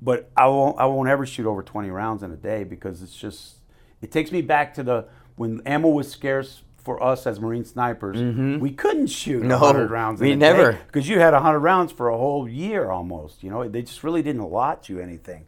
[0.00, 3.16] but I won't I won't ever shoot over 20 rounds in a day because it's
[3.16, 3.56] just
[4.00, 8.16] it takes me back to the when ammo was scarce for us as Marine snipers.
[8.62, 9.48] We couldn't shoot Mm-hmm.
[9.48, 10.20] No, 100 rounds.
[10.22, 10.72] we in a never.
[10.86, 13.42] because you had 100 rounds for a whole year almost.
[13.42, 15.44] You know, they just really didn't allot you anything,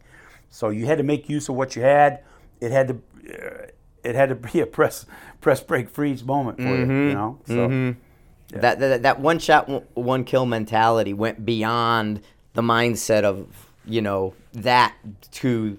[0.51, 2.19] so you had to make use of what you had.
[2.59, 2.95] It had to.
[3.27, 3.67] Uh,
[4.03, 5.05] it had to be a press
[5.41, 6.91] press break freeze moment for Mm-hmm.
[6.91, 7.39] you, you know.
[7.47, 7.95] So
[8.59, 12.21] That, that that one shot, one- one kill mentality went beyond
[12.53, 13.47] the mindset of
[13.85, 14.93] you know that
[15.39, 15.77] to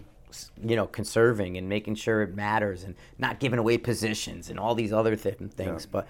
[0.62, 4.74] you know conserving and making sure it matters and not giving away positions and all
[4.74, 5.86] these other th- things.
[5.86, 6.06] But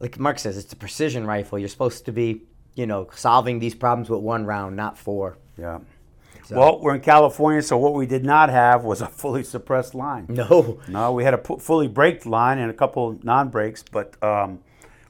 [0.00, 1.58] like Mark says, it's a precision rifle.
[1.58, 2.42] You're supposed to be
[2.74, 5.36] you know solving these problems with one round, not four.
[5.56, 5.80] Yeah.
[6.50, 10.26] Well, we're in California, so what we did not have was a fully suppressed line.
[10.30, 10.80] No.
[10.88, 14.60] No, we had a fully braked line and a couple non breaks, but um,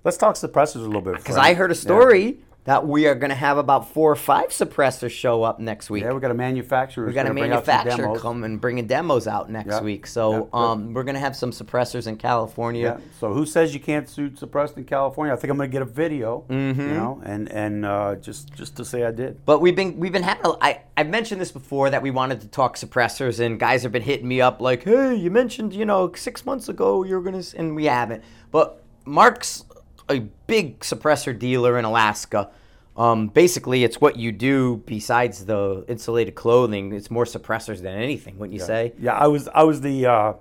[0.05, 1.17] let's talk suppressors a little bit.
[1.17, 2.39] Because I heard a Yeah.
[2.69, 6.03] That we are going to have about four or five suppressors show up next week.
[6.05, 7.07] Yeah, we got a manufacturer.
[7.07, 9.81] We got a gonna bring out some manufacturer come and bringing demos out next Yeah.
[9.81, 10.07] week.
[10.07, 12.99] So Yeah, um, we're gonna have some suppressors in California.
[13.01, 13.05] Yeah.
[13.21, 15.33] So who says you can't shoot suppressed in California?
[15.33, 16.81] I think I'm going to get a video, Mm-hmm.
[16.81, 19.47] you know, and and uh, just just to say I did.
[19.47, 20.45] But we've been we've been having.
[20.45, 23.93] a- I I've mentioned this before that we wanted to talk suppressors, and guys have
[23.93, 27.23] been hitting me up like, "Hey, you mentioned you know six months ago you were
[27.23, 28.23] gonna," and we haven't.
[28.51, 29.65] But Mark's
[30.09, 32.51] a big suppressor dealer in Alaska.
[32.97, 36.93] Um, basically, it's what you do besides the insulated clothing.
[36.93, 38.93] It's more suppressors than anything, wouldn't you say?
[38.99, 40.33] Yeah, I was I was the uh,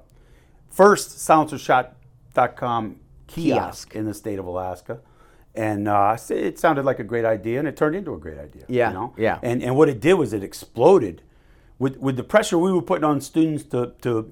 [0.70, 3.96] first silencershop.com kiosk, Kiosk.
[3.96, 5.00] in the state of Alaska.
[5.54, 8.64] And uh, it sounded like a great idea, and it turned into a great idea.
[8.68, 9.14] Yeah, you know?
[9.18, 9.40] yeah.
[9.42, 11.24] And and what it did was it exploded
[11.80, 14.32] with with the pressure we were putting on students to to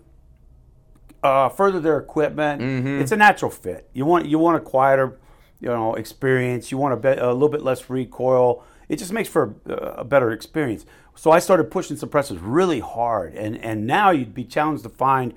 [1.24, 2.62] uh, further their equipment.
[2.62, 3.02] Mm-hmm.
[3.02, 3.90] It's a natural fit.
[3.94, 5.18] You want you want a quieter,
[5.60, 6.72] you know, experience.
[6.72, 8.64] You want a, bit, a little bit less recoil.
[8.90, 10.86] It just makes for a, a better experience.
[11.16, 15.34] So I started pushing suppressors really hard, and and now you'd be challenged to find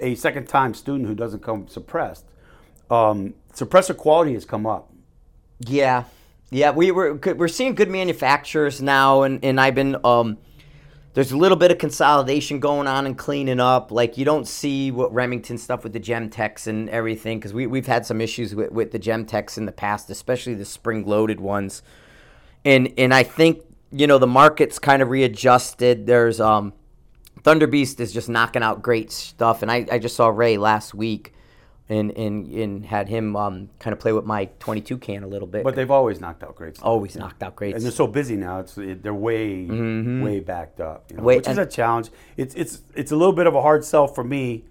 [0.00, 2.24] a second time student who doesn't come suppressed.
[2.90, 4.92] Um, suppressor quality has come up.
[5.60, 6.04] Yeah,
[6.50, 10.38] yeah, we were we're seeing good manufacturers now, and and I've been um,
[11.14, 13.90] there's a little bit of consolidation going on and cleaning up.
[13.90, 17.86] Like you don't see what Remington stuff with the Gemtech and everything because we we've
[17.86, 21.82] had some issues with with the Gemtech in the past, especially the spring loaded ones,
[22.64, 26.06] and and I think you know the market's kind of readjusted.
[26.06, 26.72] There's um,
[27.42, 30.94] Thunder Beast is just knocking out great stuff, and I I just saw Ray last
[30.94, 31.34] week.
[31.88, 35.48] And, and, and had him um, kind of play with my 22 can a little
[35.48, 35.62] bit.
[35.64, 36.80] But they've always knocked out greats.
[36.80, 37.74] Always knocked out greats.
[37.74, 38.60] and they're so busy now.
[38.60, 42.10] It's it, they're way way backed up, you know, which is a challenge.
[42.36, 44.64] It's it's it's a little bit of a hard sell for me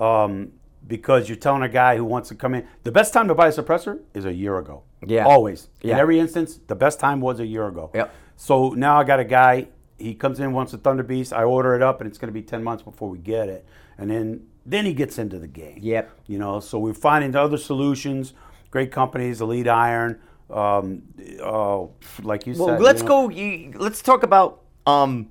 [0.00, 0.52] um,
[0.86, 2.66] because you're telling a guy who wants to come in.
[2.82, 4.82] The best time to buy a suppressor is a year ago.
[5.06, 5.24] Yeah.
[5.24, 5.98] always in Yeah.
[5.98, 6.58] every instance.
[6.66, 7.90] The best time was a year ago.
[7.94, 8.12] Yep.
[8.36, 9.68] So now I got a guy.
[9.98, 11.32] He comes in wants a Thunder Beast.
[11.32, 13.64] I order it up, and it's going to be ten months before we get it,
[13.96, 15.78] and then then he gets into the game.
[15.80, 16.10] Yep.
[16.26, 18.34] You know, so we're finding other solutions.
[18.70, 20.20] Great companies, Elite Iron.
[20.50, 21.02] Um,
[21.42, 21.84] uh,
[22.22, 22.80] like you well, said.
[22.82, 23.30] let's you know, go.
[23.30, 25.30] You, let's talk about um,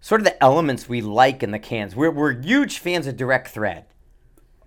[0.00, 1.96] sort of the elements we like in the cans.
[1.96, 3.86] We're, we're huge fans of direct thread.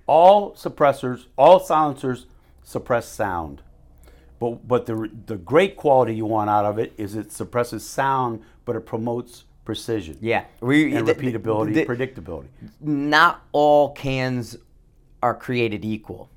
[0.07, 2.25] all suppressors, all silencers
[2.63, 3.61] suppress sound.
[4.39, 8.41] But but the the great quality you want out of it is it suppresses sound,
[8.65, 10.17] but it promotes precision.
[10.21, 12.47] Yeah, we And the- repeatability, the- predictability.
[12.79, 14.55] not all cans
[15.21, 16.29] are created equal.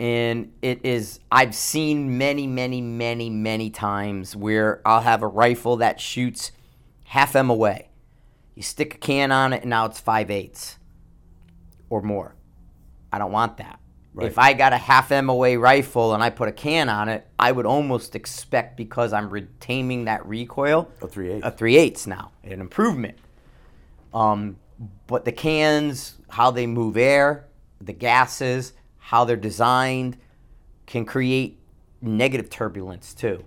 [0.00, 5.76] And it is, I've seen many, many, many, many times where I'll have a rifle
[5.76, 6.50] that shoots
[7.04, 7.82] half MOA.
[8.56, 10.78] You stick a can on it, and now it's 5 eighths
[11.88, 12.34] or more.
[13.12, 13.78] I don't want that.
[14.14, 14.28] Right.
[14.28, 17.50] If I got a half MOA rifle and I put a can on it, I
[17.50, 21.40] would almost expect because I'm retaining that recoil A 3/8.
[21.42, 23.18] a 3 eighths now, an improvement.
[24.12, 24.56] Um,
[25.08, 27.46] but the cans, how they move air,
[27.80, 30.16] the gases, how they're designed,
[30.86, 31.58] can create
[32.00, 33.44] negative turbulence too.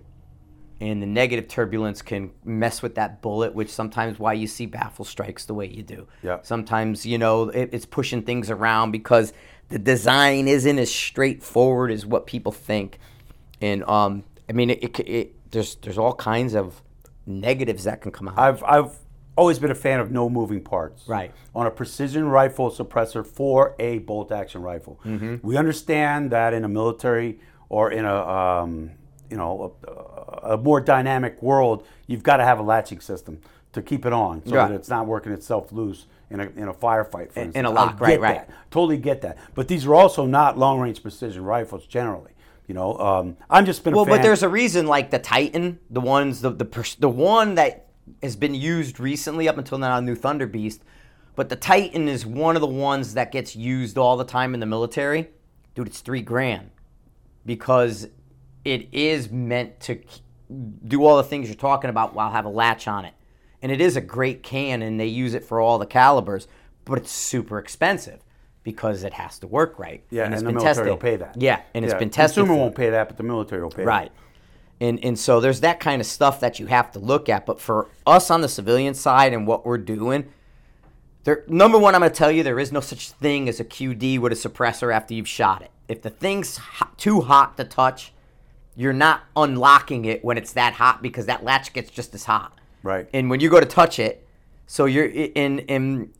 [0.80, 5.04] And the negative turbulence can mess with that bullet, which sometimes why you see baffle
[5.04, 6.06] strikes the way you do.
[6.22, 6.38] Yeah.
[6.42, 9.32] Sometimes you know it, it's pushing things around because
[9.68, 12.98] the design isn't as straightforward as what people think.
[13.60, 16.82] And um, I mean, it, it, it there's there's all kinds of
[17.26, 18.38] negatives that can come out.
[18.38, 18.92] I've I've
[19.36, 21.06] always been a fan of no moving parts.
[21.08, 21.32] Right.
[21.54, 25.46] On a precision rifle suppressor for a bolt action rifle, Mm-hmm.
[25.46, 28.92] we understand that in a military or in a um,
[29.30, 33.40] you know a, a more dynamic world, you've got to have a latching system
[33.72, 36.74] to keep it on so that it's not working itself loose in a, in a
[36.74, 37.32] firefight.
[37.32, 37.56] For In- instance.
[37.56, 38.46] in a lock, right, right.
[38.48, 38.70] that.
[38.70, 39.38] Totally get that.
[39.54, 42.32] But these are also not long range precision rifles generally.
[42.66, 45.78] You know, um, I'm just been a Well, but there's a reason, like the Titan,
[45.88, 47.86] the ones, the the the one that
[48.22, 50.82] has been used recently up until now, New Thunder Beast.
[51.34, 54.60] But the Titan is one of the ones that gets used all the time in
[54.60, 55.30] the military.
[55.74, 56.70] Dude, it's three grand
[57.46, 58.08] because
[58.64, 60.00] it is meant to
[60.86, 63.14] do all the things you're talking about while have a latch on it.
[63.62, 66.46] And it is a great can, and they use it for all the calibers,
[66.84, 68.20] but it's super expensive
[68.62, 70.04] because it has to work right.
[70.10, 70.90] Yeah, and, it's the been military tested.
[70.90, 71.40] will pay that.
[71.40, 72.42] Yeah, and it's Yeah, been tested.
[72.42, 74.12] Consumer won't pay that, but the military will pay Right.
[74.80, 77.46] And and so there's that kind of stuff that you have to look at.
[77.46, 80.28] But for us on the civilian side and what we're doing,
[81.24, 83.64] there number one, I'm going to tell you there is no such thing as a
[83.64, 85.70] QD with a suppressor after you've shot it.
[85.88, 88.12] If the thing's hot, too hot to touch,
[88.76, 92.57] you're not unlocking it when it's that hot because that latch gets just as hot.
[92.82, 93.08] Right.
[93.12, 94.26] And when you go to touch it,
[94.66, 96.10] so you're in in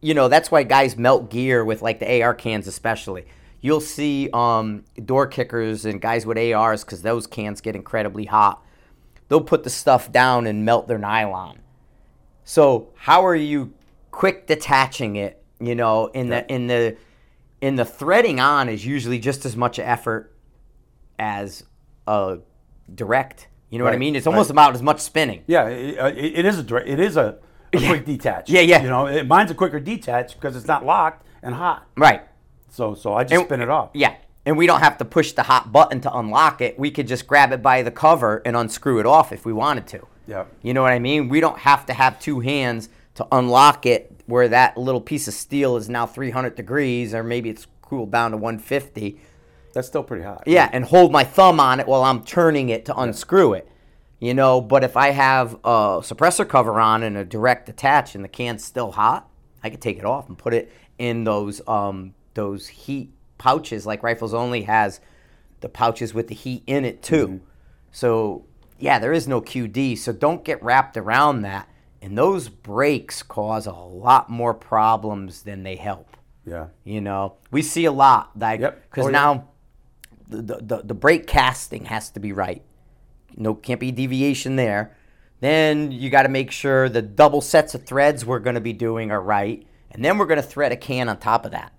[0.00, 3.26] you know that's why guys melt gear with like the AR cans especially.
[3.60, 8.62] You'll see um, door kickers and guys with ARs because those cans get incredibly hot.
[9.28, 11.60] They'll put the stuff down and melt their nylon.
[12.44, 13.72] So how are you
[14.10, 15.42] quick detaching it?
[15.60, 16.96] You know, in the in the
[17.62, 20.36] in the threading on is usually just as much effort
[21.18, 21.64] as
[22.06, 22.38] a
[22.94, 23.48] direct.
[23.74, 24.14] You know what I mean?
[24.14, 24.54] It's almost right.
[24.54, 25.42] about as much spinning.
[25.48, 27.38] Yeah, it, it is a it is a,
[27.72, 28.48] a quick detach.
[28.48, 28.80] Yeah, yeah.
[28.84, 31.84] You know, it, mine's a quicker detach because it's not locked and hot.
[31.96, 32.22] Right.
[32.70, 33.90] So so I just And- spin it off.
[33.92, 34.14] Yeah.
[34.46, 36.78] And we don't have to push the hot button to unlock it.
[36.78, 39.88] We could just grab it by the cover and unscrew it off if we wanted
[39.88, 40.06] to.
[40.28, 40.44] Yeah.
[40.62, 41.28] You know what I mean?
[41.28, 45.34] We don't have to have two hands to unlock it where that little piece of
[45.34, 49.18] steel is now 300 degrees or maybe it's cooled down to 150.
[49.74, 50.44] That's still pretty hot.
[50.46, 53.68] Yeah, and hold my thumb on it while I'm turning it to unscrew it.
[54.20, 58.24] You know, but if I have a suppressor cover on and a direct attach and
[58.24, 59.28] the can's still hot,
[59.62, 64.02] I could take it off and put it in those um, those heat pouches like
[64.02, 65.00] Rifles Only has
[65.60, 67.40] the pouches with the heat in it too.
[67.90, 68.44] So
[68.78, 71.68] yeah, there is no QD, so don't get wrapped around that.
[72.00, 76.16] And those breaks cause a lot more problems than they help.
[76.46, 76.66] Yeah.
[76.84, 78.82] You know, we see a lot like Yep.
[78.90, 79.48] because Oh, now
[80.28, 82.62] the, the the brake casting has to be right.
[83.36, 84.96] No, can't be deviation there.
[85.40, 88.72] Then you got to make sure the double sets of threads we're going to be
[88.72, 91.72] doing are right, and then we're going to thread a can on top of that.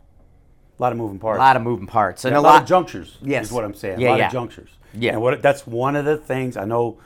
[0.78, 1.38] A lot of moving parts.
[1.38, 2.62] A lot of moving parts and Yeah, a lot.
[2.64, 3.18] of junctures.
[3.22, 3.46] Yes.
[3.46, 4.00] is what I'm saying.
[4.02, 4.28] Yeah, a lot yeah.
[4.28, 4.70] of junctures.
[4.94, 5.14] Yeah.
[5.14, 7.00] and what that's one of the things I know.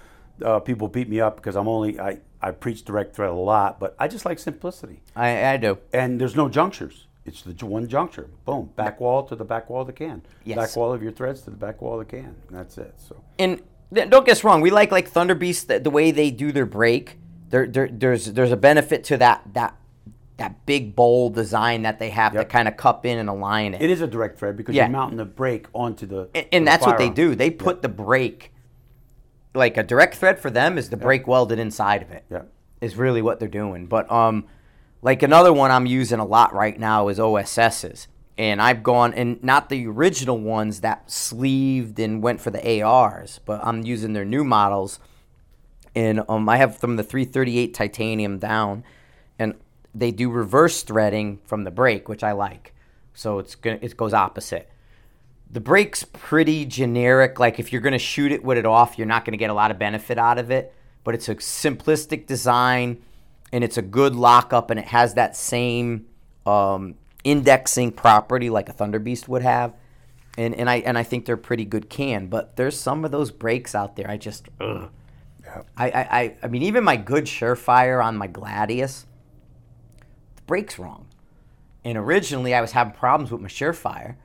[0.43, 3.79] Uh, people beat me up because I'm only I I preach direct thread a lot,
[3.79, 5.01] but I just like simplicity.
[5.15, 5.77] I, I do.
[5.93, 7.05] And there's no junctures.
[7.29, 8.29] It's the one juncture.
[8.45, 8.71] Boom.
[8.75, 10.21] Back wall to the back wall of the can.
[10.43, 10.57] Yes.
[10.57, 12.35] Back wall of your threads to the back wall of the can.
[12.49, 12.95] That's it.
[12.97, 13.61] So and
[13.93, 16.51] th- don't get us wrong, we like like Thunder Beast the, the way they do
[16.51, 17.17] their break.
[17.49, 19.75] There, there, there's there's a benefit to that that
[20.37, 23.81] that big bowl design that they have to kind of cup in and align it.
[23.81, 24.83] it is a direct thread because Yeah.
[24.85, 26.29] you're mounting the brake onto the.
[26.33, 27.35] and, and the that's what they do.
[27.35, 28.53] They put the brake
[29.53, 32.23] like a direct thread for them is the brake welded inside of it.
[32.29, 32.43] Yeah.
[32.81, 33.85] Is really what they're doing.
[33.87, 34.45] But um
[35.01, 38.07] like another one I'm using a lot right now is OSS's.
[38.37, 43.39] And I've gone and not the original ones that sleeved and went for the ARs,
[43.45, 44.99] but I'm using their new models.
[45.93, 48.85] And um, I have from the 338 titanium down,
[49.37, 49.55] and
[49.93, 52.73] they do reverse threading from the brake, which I like.
[53.13, 54.69] So it's gonna it goes opposite.
[55.51, 57.39] The brake's pretty generic.
[57.39, 59.71] Like if you're gonna shoot it with it off, you're not gonna get a lot
[59.71, 60.73] of benefit out of it.
[61.03, 63.01] But it's a simplistic design,
[63.51, 66.05] and it's a good lockup, and it has that same
[66.45, 69.73] um, indexing property like a Thunder Beast would have.
[70.37, 72.27] And and I and I think they're pretty good can.
[72.27, 74.09] But there's some of those brakes out there.
[74.09, 74.89] I just ugh.
[75.43, 75.63] Yeah.
[75.75, 79.05] I, I, I, I mean, even my good Surefire on my Gladius,
[80.35, 81.07] the brake's wrong.
[81.83, 84.15] And originally, I was having problems with my Surefire,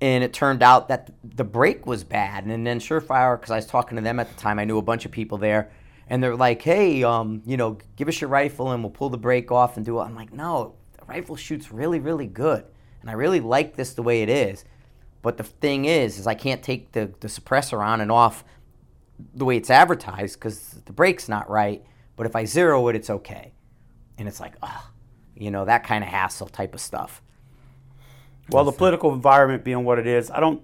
[0.00, 2.44] and it turned out that the brake was bad.
[2.44, 4.82] And then Surefire, because I was talking to them at the time, I knew a
[4.82, 5.70] bunch of people there,
[6.12, 9.16] and they're like, "Hey, um, you know, give us your rifle, and we'll pull the
[9.16, 12.66] brake off and do it." I'm like, "No, the rifle shoots really, really good,
[13.00, 14.66] and I really like this the way it is."
[15.22, 18.44] But the thing is, is I can't take the, the suppressor on and off
[19.34, 21.82] the way it's advertised because the brake's not right.
[22.14, 23.54] But if I zero it, it's okay.
[24.18, 24.90] And it's like, oh,
[25.34, 27.22] you know, that kind of hassle type of stuff.
[28.50, 30.60] Well, the political environment being what it is, I don't,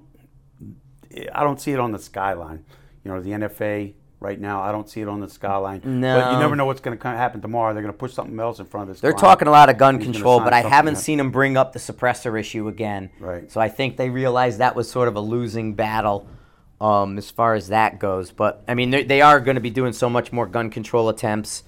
[1.32, 2.66] I don't see it on the skyline.
[3.02, 5.81] You know, the NFA right now, I don't see it on the skyline.
[5.81, 6.33] But No.
[6.33, 7.72] you never know what's going to happen tomorrow.
[7.72, 9.00] They're going to push something else in front of this.
[9.00, 9.20] They're client.
[9.20, 11.78] talking a lot of gun He's control, but I haven't seen them bring up the
[11.78, 13.11] suppressor issue again.
[13.20, 13.50] Right.
[13.50, 16.26] So I think they realized that was sort of a losing battle
[16.81, 18.31] um, as far as that goes.
[18.33, 21.09] But I mean, they- they are going to be doing so much more gun control
[21.09, 21.62] attempts.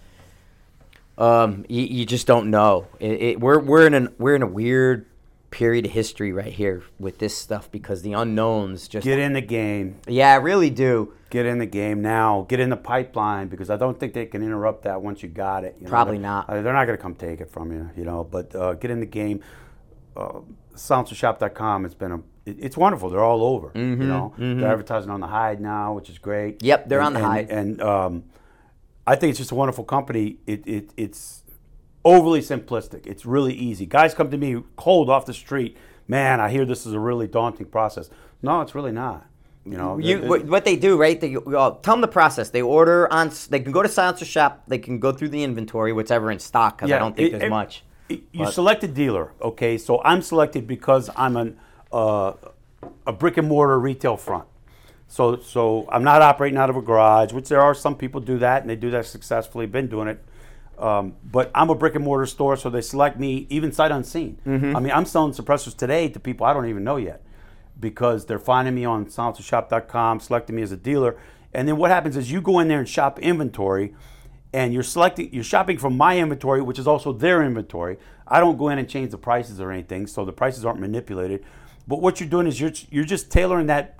[1.18, 2.86] Um, you, you just don't know.
[2.98, 5.04] It, it, we're we're in an we're in a weird
[5.50, 9.40] period of history right here with this stuff because the unknowns just Get in the
[9.40, 9.96] game.
[10.06, 11.12] yeah, I really do.
[11.30, 12.46] Get in the game now.
[12.48, 15.64] Get in the pipeline because I don't think they can interrupt that once you got
[15.64, 15.76] it.
[15.78, 15.90] you know.
[15.90, 16.46] Probably They're- not.
[16.48, 18.24] They're not going to come take it from you, you know.
[18.24, 19.40] But uh, get in the game.
[20.16, 20.40] Uh,
[20.74, 21.84] SilencerShop.com.
[21.84, 22.20] It's been a.
[22.46, 23.10] It's wonderful.
[23.10, 23.70] They're all over.
[23.74, 26.58] You know, they're advertising on the Hide now, which is great.
[26.58, 27.50] Mm-hmm, Yep, they're And- on the and- Hide.
[27.50, 28.24] and um,
[29.06, 30.38] I think it's just a wonderful company.
[30.46, 31.42] It, it it's
[32.04, 33.06] overly simplistic.
[33.06, 33.86] It's really easy.
[33.86, 35.76] Guys come to me cold off the street.
[36.08, 38.10] Man, I hear this is a really daunting process.
[38.42, 39.26] No, it's really not.
[39.64, 41.20] You know, You, it- what, what they do, right?
[41.20, 41.40] They uh,
[41.82, 42.50] tell them the process.
[42.50, 43.30] They order on.
[43.50, 44.62] They can go to Silencer Shop.
[44.66, 47.42] They can go through the inventory, whatever in stock, because I don't think it- there's
[47.44, 47.84] it- much.
[48.08, 49.76] it- you but- select a dealer, okay?
[49.78, 51.58] So I'm selected because I'm an
[51.92, 52.32] uh,
[53.06, 54.44] a brick and mortar retail front.
[55.08, 58.38] So so I'm not operating out of a garage, which there are some people do
[58.38, 59.66] that and they do that successfully.
[59.66, 60.24] Been doing it.
[60.80, 64.38] Um, but I'm a brick and mortar store, so they select me even sight unseen.
[64.46, 64.74] Mm-hmm.
[64.74, 67.22] I mean, I'm selling suppressors today to people I don't even know yet
[67.78, 71.16] because they're finding me on silencershop.com, selecting me as a dealer.
[71.52, 73.94] And then what happens is you go in there and shop inventory
[74.52, 77.98] and you're selecting you're shopping from my inventory, which is also their inventory.
[78.26, 81.44] I don't go in and change the prices or anything, so the prices aren't manipulated.
[81.86, 83.98] But what you're doing is you're you're just tailoring that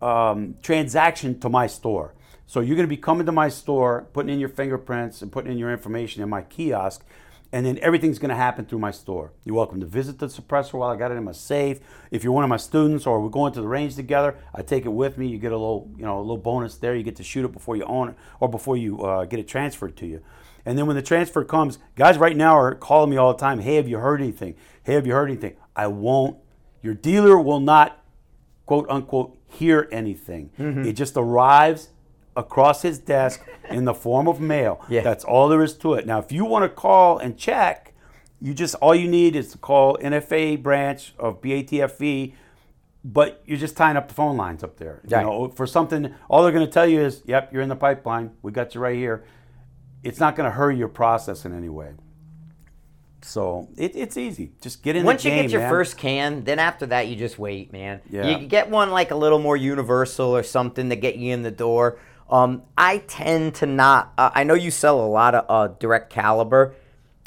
[0.00, 2.13] um, transaction to my store.
[2.46, 5.52] So you're going to be coming to my store, putting in your fingerprints and putting
[5.52, 7.04] in your information in my kiosk,
[7.52, 9.32] and then everything's going to happen through my store.
[9.44, 11.78] You're welcome to visit the suppressor while I got it in my safe.
[12.10, 14.84] If you're one of my students or we're going to the range together, I take
[14.84, 15.28] it with me.
[15.28, 16.96] You get a little, you know, a little bonus there.
[16.96, 19.46] You get to shoot it before you own it or before you uh, get it
[19.46, 20.20] transferred to you.
[20.66, 23.60] And then when the transfer comes, guys right now are calling me all the time.
[23.60, 24.56] Hey, have you heard anything?
[24.82, 25.56] Hey, have you heard anything?
[25.76, 26.38] I won't.
[26.82, 28.02] Your dealer will not
[28.66, 30.50] quote unquote hear anything.
[30.58, 30.86] Mm-hmm.
[30.86, 31.90] It just arrives
[32.36, 34.84] across his desk in the form of mail.
[34.88, 35.02] Yeah.
[35.02, 36.06] That's all there is to it.
[36.06, 37.94] Now, if you want to call and check,
[38.40, 42.34] you just all you need is to call NFA branch of BATFE,
[43.04, 45.00] but you're just tying up the phone lines up there.
[45.04, 45.20] Right.
[45.20, 47.76] You know, for something, all they're going to tell you is, "Yep, you're in the
[47.76, 48.32] pipeline.
[48.42, 49.24] We got you right here."
[50.02, 51.92] It's not going to hurry your process in any way.
[53.22, 54.52] So it, it's easy.
[54.60, 55.70] Just get in Once the you get your man.
[55.70, 58.02] first can, then after that you just wait, man.
[58.10, 58.26] Yeah.
[58.26, 61.50] You get one like a little more universal or something to get you in the
[61.50, 61.98] door.
[62.34, 64.12] Um, I tend to not.
[64.18, 66.74] Uh, I know you sell a lot of uh, direct caliber.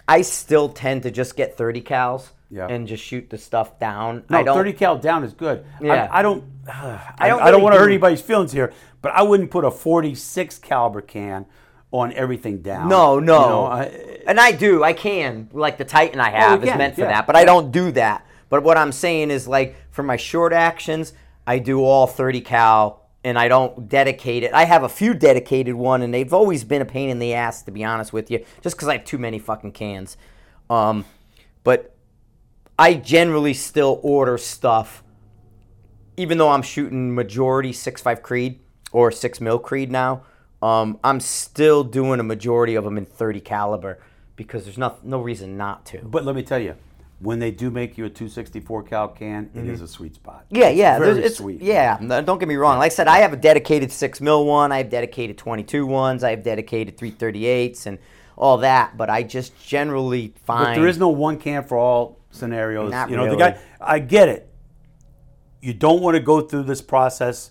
[0.06, 2.68] I still tend to just get 30 cals Yeah.
[2.68, 4.26] and just shoot the stuff down.
[4.30, 5.66] No, I don't, 30 cal down is good.
[5.82, 6.10] Yeah.
[6.12, 6.44] I, I don't.
[6.68, 9.64] I, I don't I don't want to hurt anybody's feelings here, but I wouldn't put
[9.64, 11.46] a 46 caliber can
[11.92, 12.90] on everything down.
[12.90, 13.40] No, no.
[13.40, 14.84] You know, I- and I do.
[14.84, 15.50] I can.
[15.54, 17.08] Like the Titan I have is can, meant for yeah.
[17.08, 18.26] that, but I don't do that.
[18.50, 21.14] But what I'm saying is like for my short actions,
[21.46, 24.54] I do all 30 cal and I don't dedicate it.
[24.54, 27.62] I have a few dedicated one and they've always been a pain in the ass
[27.64, 30.16] to be honest with you, just cuz I have too many fucking cans.
[30.70, 31.04] Um
[31.66, 31.94] but
[32.80, 35.04] I generally still order stuff
[36.16, 38.60] even though I'm shooting majority 6.5 Creed
[38.92, 40.24] or 6 mil Creed now,
[40.62, 44.00] um, I'm still doing a majority of them in 30 caliber
[44.36, 46.00] because there's no, no reason not to.
[46.04, 46.76] but let me tell you,
[47.20, 50.46] when they do make you a 264 cal can, it is a sweet spot.
[50.46, 50.56] Mm-hmm.
[50.58, 51.62] Yeah, It's yeah, very there's- it's, sweet.
[51.62, 52.78] Yeah, don't get me wrong.
[52.78, 54.72] Like I said, I have a dedicated six mil one.
[54.72, 56.24] I have dedicated 22 ones.
[56.24, 57.98] I have dedicated 338s and
[58.36, 58.98] all that.
[58.98, 62.92] But I just generally find But there is no one can for all scenarios.
[62.92, 63.58] Not you know, the guy.
[63.82, 64.54] I get it.
[65.60, 67.50] You don't want to go through this process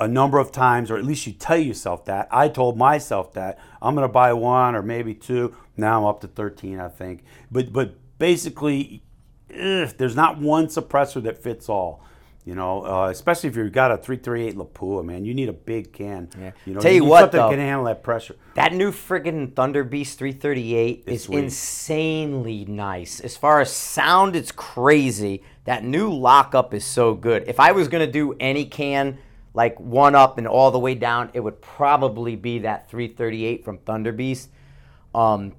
[0.00, 2.28] a number of times, or at least you tell yourself that.
[2.30, 5.54] I told myself that I'm going to buy one or maybe two.
[5.76, 7.24] Now I'm up to 13, I think.
[7.50, 9.02] But but basically,
[9.50, 12.04] ugh, there's not one suppressor that fits all.
[12.44, 15.92] You know, uh, especially if you've got a 338 Lapua, man, you need a big
[15.92, 16.28] can.
[16.40, 16.52] Yeah.
[16.64, 17.50] You know, Tell you need what, something though.
[17.50, 18.36] can handle that pressure.
[18.54, 21.38] That new friggin' Thunder Beast 338 is sweet.
[21.38, 23.18] insanely nice.
[23.18, 25.42] As far as sound, it's crazy.
[25.64, 27.48] That new lockup is so good.
[27.48, 29.18] If I was gonna do any can,
[29.52, 33.78] like one up and all the way down, it would probably be that 338 from
[33.78, 34.48] Thunder Beast.
[35.12, 35.54] Um,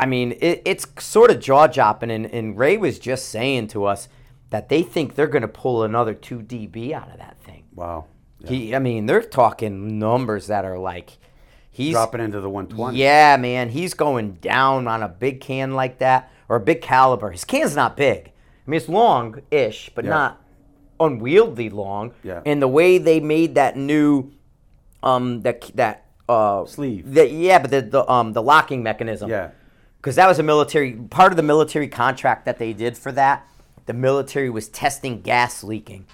[0.00, 3.84] I mean, it, it's sort of jaw dropping, and, and Ray was just saying to
[3.84, 4.08] us
[4.48, 7.64] that they think they're gonna pull another 2 dB out of that thing.
[7.74, 8.06] Wow.
[8.44, 11.18] He, I mean, they're talking numbers that are like
[11.70, 12.96] he's Dropping into the 120.
[12.98, 17.30] yeah, man, he's going down on a big can like that or a big caliber.
[17.30, 18.28] His can's not big.
[18.66, 20.10] I mean, it's long-ish, but Yeah.
[20.10, 20.42] not
[20.98, 22.12] unwieldy long.
[22.22, 22.40] Yeah.
[22.46, 24.32] And the way they made that new,
[25.02, 27.12] um, that that uh Sleeve.
[27.12, 29.28] the, yeah, but the, the um the locking mechanism.
[29.30, 29.50] Yeah.
[30.00, 33.46] Because that was a military part of the military contract that they did for that.
[33.86, 36.06] The military was testing gas leaking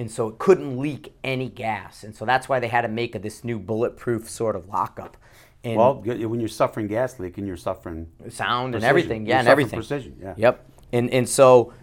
[0.00, 3.14] and so it couldn't leak any gas, and so that's why they had to make
[3.14, 5.18] a, this new bulletproof sort of lockup.
[5.62, 8.88] And Well, when you're suffering gas leak and you're suffering sound and precision.
[8.88, 9.76] everything, You're yeah, and everything.
[9.76, 10.34] precision, yeah.
[10.38, 10.66] Yep.
[10.94, 11.74] And and so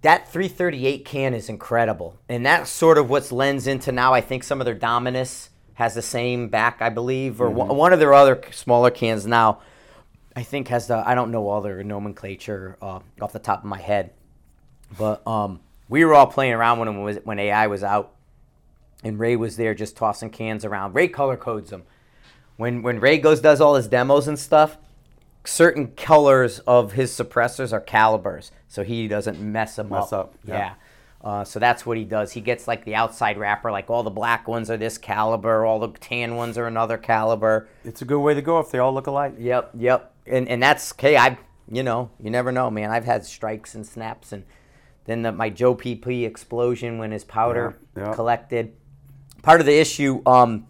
[0.00, 4.14] that 338 can is incredible, and that's sort of what's lends into now.
[4.14, 7.56] I think some of their Dominus has the same back, I believe, or mm-hmm.
[7.56, 9.60] one, one of their other smaller cans now.
[10.40, 13.66] I think has the I don't know all their nomenclature uh, off the top of
[13.66, 14.10] my head,
[14.98, 18.14] but um, we were all playing around when was when AI was out,
[19.04, 20.94] and Ray was there just tossing cans around.
[20.94, 21.82] Ray color codes them.
[22.56, 24.78] When when Ray goes does all his demos and stuff,
[25.44, 30.54] certain colors of his suppressors are calibers, so he doesn't mess them Mess up, yeah.
[30.54, 30.74] yeah.
[31.22, 32.32] Uh, so that's what he does.
[32.32, 35.78] He gets like the outside wrapper, like all the black ones are this caliber, all
[35.78, 37.68] the tan ones are another caliber.
[37.84, 39.34] It's a good way to go if they all look alike.
[39.38, 40.14] Yep, yep.
[40.26, 41.16] And and that's okay.
[41.18, 41.36] I
[41.70, 42.90] you know you never know, man.
[42.90, 44.44] I've had strikes and snaps, and
[45.04, 48.14] then the, my Joe PP explosion when his powder Yeah, yeah.
[48.14, 48.72] collected.
[49.42, 50.66] Part of the issue, um,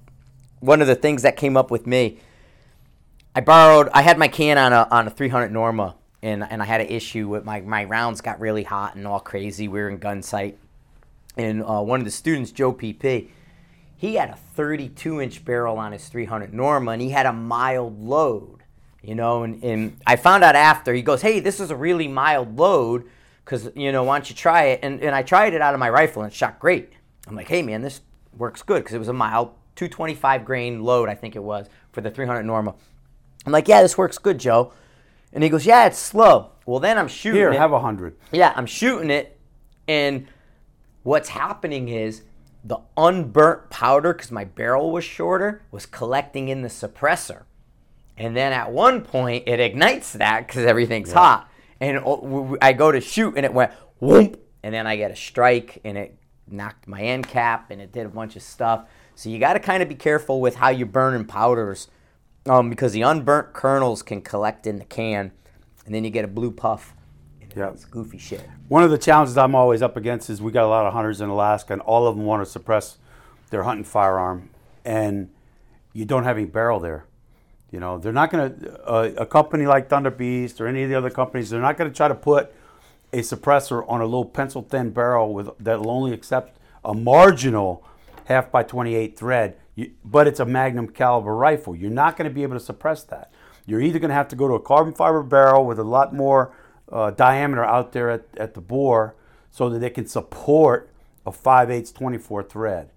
[0.61, 2.19] one of the things that came up with me,
[3.37, 3.89] I borrowed.
[3.93, 6.89] I had my can on a on a 300 Norma, and and I had an
[6.89, 9.69] issue with my my rounds got really hot and all crazy.
[9.69, 10.57] We were in Gunsite,
[11.37, 13.29] and uh, one of the students, Joe PP,
[13.97, 18.03] he had a 32 inch barrel on his 300 Norma, and he had a mild
[18.03, 18.59] load.
[19.03, 22.07] You know, and, and I found out after he goes, "Hey, this is a really
[22.07, 23.05] mild load,
[23.45, 25.81] because you know, why don't you try it?" And and I tried it out of
[25.81, 26.93] my rifle, and it shot great.
[27.27, 28.03] I'm like, "Hey, man, this
[28.37, 32.03] works good," because it was a mild 225 grain load, I think it was for
[32.03, 32.75] the 300 Norma.
[33.47, 34.75] I'm like, "Yeah, this works good, Joe."
[35.33, 37.41] And he goes, "Yeah, it's slow." Well, then I'm shooting.
[37.41, 37.59] Here, it.
[37.59, 38.17] have a hundred.
[38.33, 39.39] Yeah, I'm shooting it,
[39.89, 40.27] and
[41.03, 42.23] what's happening is
[42.65, 47.45] the unburnt powder, because my barrel was shorter, was collecting in the suppressor.
[48.17, 51.51] And then at one point, it ignites that because everything's hot.
[51.81, 52.01] And
[52.61, 55.97] I go to shoot, and it went whoop, and then I get a strike, and
[55.97, 58.85] it knocked my end cap, and it did a bunch of stuff.
[59.15, 61.89] So you got to kind of be careful with how you're burning powders,
[62.47, 65.33] um, because the unburnt kernels can collect in the can,
[65.85, 66.95] and then you get a blue puff.
[67.41, 67.71] And Yeah.
[67.71, 68.49] It's goofy shit.
[68.69, 71.21] One of the challenges I'm always up against is we got a lot of hunters
[71.21, 72.99] in Alaska, and all of them want to suppress
[73.51, 74.51] their hunting firearm,
[74.85, 75.31] and
[75.93, 77.05] you don't have any barrel there.
[77.71, 80.89] You know, they're not going to uh, a company like Thunder Beast or any of
[80.89, 81.51] the other companies.
[81.51, 82.53] They're not going to try to put
[83.13, 87.85] a suppressor on a little pencil thin barrel with that'll only accept a marginal
[88.25, 89.57] half by 28 thread.
[89.81, 91.75] You, but it's a Magnum caliber rifle.
[91.75, 93.33] You're not going to be able to suppress that.
[93.65, 96.15] You're either going to have to go to a carbon fiber barrel with a lot
[96.15, 96.55] more
[96.93, 99.15] uh, diameter out there at, at the bore
[99.51, 100.91] so that it can support
[101.25, 102.91] a 5 8 24 thread.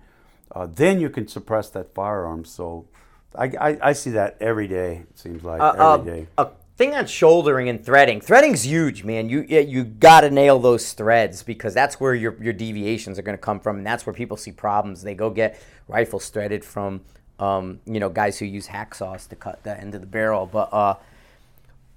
[0.52, 2.44] Uh, then you can suppress that firearm.
[2.44, 2.86] So
[3.34, 5.62] I, I, I see that every day, it seems like.
[5.62, 6.28] Uh, every day.
[6.38, 8.20] A thing on shouldering and threading.
[8.22, 9.30] Threading's huge, man.
[9.30, 13.38] You you got to nail those threads because that's where your your deviations are going
[13.38, 15.04] to come from, and that's where people see problems.
[15.04, 17.02] They go get rifles threaded from,
[17.40, 20.46] um, you know, guys who use hacksaws to cut the end of the barrel.
[20.46, 20.96] But uh,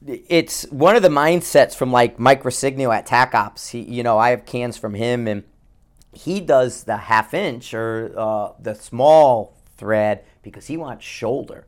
[0.07, 3.71] it's one of the mindsets from like Mike Rescigno at Tac Ops.
[3.71, 5.45] He, you know, I have cans from him, and
[6.13, 11.67] he does the half inch or uh, the small thread because he wants shoulder.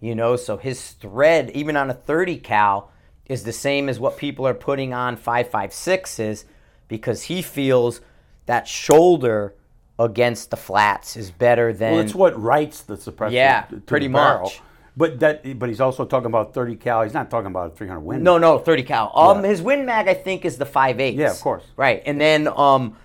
[0.00, 2.90] You know, so his thread, even on a 30 cal,
[3.26, 6.44] is the same as what people are putting on 556s
[6.88, 8.00] because he feels
[8.46, 9.54] that shoulder
[9.98, 11.92] against the flats is better than.
[11.92, 13.32] Well, it's what writes the suppressor.
[13.32, 14.44] Yeah, to the pretty barrel.
[14.44, 14.60] much.
[14.96, 17.02] But that, but he's also talking about 30 cal.
[17.02, 18.22] He's not talking about a 300 Win.
[18.22, 19.12] No, no, 30 cal.
[19.14, 19.50] Um, Yeah.
[19.50, 21.16] his Win Mag, I think, is the 5.8.
[21.16, 21.64] Yeah, of course.
[21.76, 22.02] Right.
[22.04, 22.96] And then um,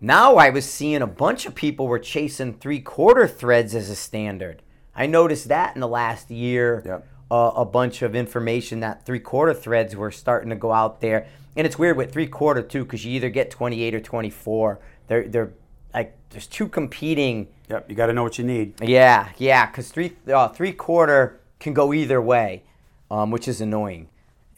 [0.00, 3.96] now I was seeing a bunch of people were chasing three quarter threads as a
[3.96, 4.62] standard.
[5.00, 6.82] I noticed that in the last year.
[6.84, 7.06] Yep.
[7.30, 11.26] Uh, a bunch of information that three quarter threads were starting to go out there.
[11.56, 14.80] And it's weird with three quarter too, because you either get 28 or 24.
[15.06, 15.52] They're, they're
[15.94, 17.48] like, there's two competing.
[17.70, 18.74] Yep, you got to know what you need.
[18.82, 22.64] Yeah, yeah, because three uh, three quarter can go either way,
[23.10, 24.08] um, which is annoying.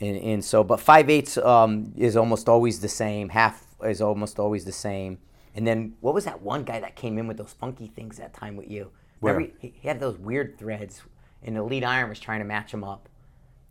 [0.00, 3.28] And, and so, but five eighths um, is almost always the same.
[3.28, 5.18] Half is almost always the same.
[5.54, 8.34] And then what was that one guy that came in with those funky things that
[8.34, 8.90] time with you?
[9.22, 9.34] Where?
[9.34, 11.00] Remember he, he had those weird threads,
[11.44, 13.08] and Elite Iron was trying to match them up.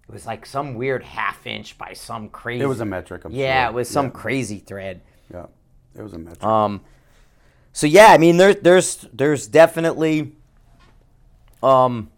[0.08, 2.64] It was like some weird half inch by some crazy.
[2.64, 3.26] It was a metric.
[3.26, 3.72] I'm yeah, sure.
[3.72, 5.02] it was some Yeah, crazy thread.
[5.32, 5.48] Yeah,
[5.94, 6.44] it was a metric.
[6.44, 6.82] Um,
[7.74, 10.32] so yeah, I mean, there's there's there's definitely,
[11.62, 12.10] um,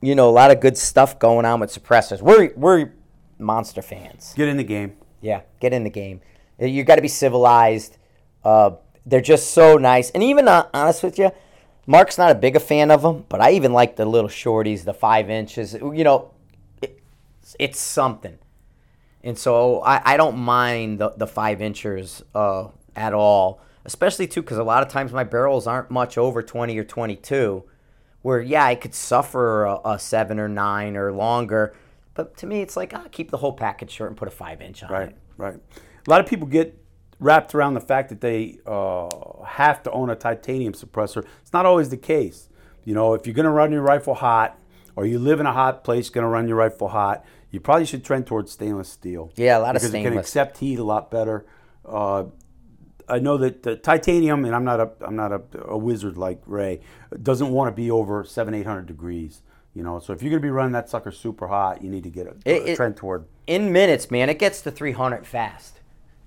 [0.00, 2.20] you know, a lot of good stuff going on with suppressors.
[2.20, 2.90] We're we're
[3.38, 4.34] monster fans.
[4.36, 4.96] Get in the game.
[5.20, 6.20] Yeah, get in the game.
[6.58, 7.96] You got to be civilized.
[8.44, 8.72] Uh,
[9.04, 11.30] they're just so nice, and even uh, honest with you,
[11.86, 14.84] Marc's not a big a fan of them, but I even like the little shorties,
[14.84, 15.74] the five inches.
[15.74, 16.30] You know,
[16.82, 17.00] it,
[17.58, 18.38] it's something.
[19.22, 24.42] And so I, I don't mind the, the five inchers uh, at all, especially too
[24.42, 27.64] because a lot of times my barrels aren't much over 20 or 22,
[28.22, 31.74] where yeah, I could suffer a, a seven or nine or longer,
[32.14, 34.60] But to me, it's like, ah, keep the whole package short and put a five
[34.62, 35.16] inch on Right, it.
[35.36, 35.60] Right, right.
[36.06, 36.76] A lot of people get
[37.18, 39.08] wrapped around the fact that they uh,
[39.44, 41.24] have to own a titanium suppressor.
[41.42, 42.48] It's not always the case.
[42.84, 44.58] You know, if you're going to run your rifle hot,
[44.94, 47.84] or you live in a hot place, going to run your rifle hot, you probably
[47.86, 49.30] should trend towards stainless steel.
[49.36, 49.92] Yeah, a lot of stainless.
[49.92, 51.44] because it can accept heat a lot better.
[51.84, 52.24] Uh,
[53.08, 56.42] I know that the titanium, and I'm not a I'm not a, a wizard like
[56.46, 56.80] Ray,
[57.22, 59.42] doesn't want to be over seven eight hundred degrees.
[59.74, 62.02] You know, so if you're going to be running that sucker super hot, you need
[62.04, 63.26] to get a, It- a trend toward.
[63.46, 65.80] In minutes, man, it gets to 300 fast.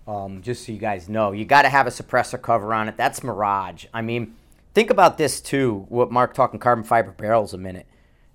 [0.10, 2.98] Um, just so you guys know, you got to have a suppressor cover on it.
[2.98, 3.86] That's Mirage.
[3.94, 4.34] I mean,
[4.74, 5.86] think about this too.
[5.88, 7.86] What Marc talking carbon fiber barrels a minute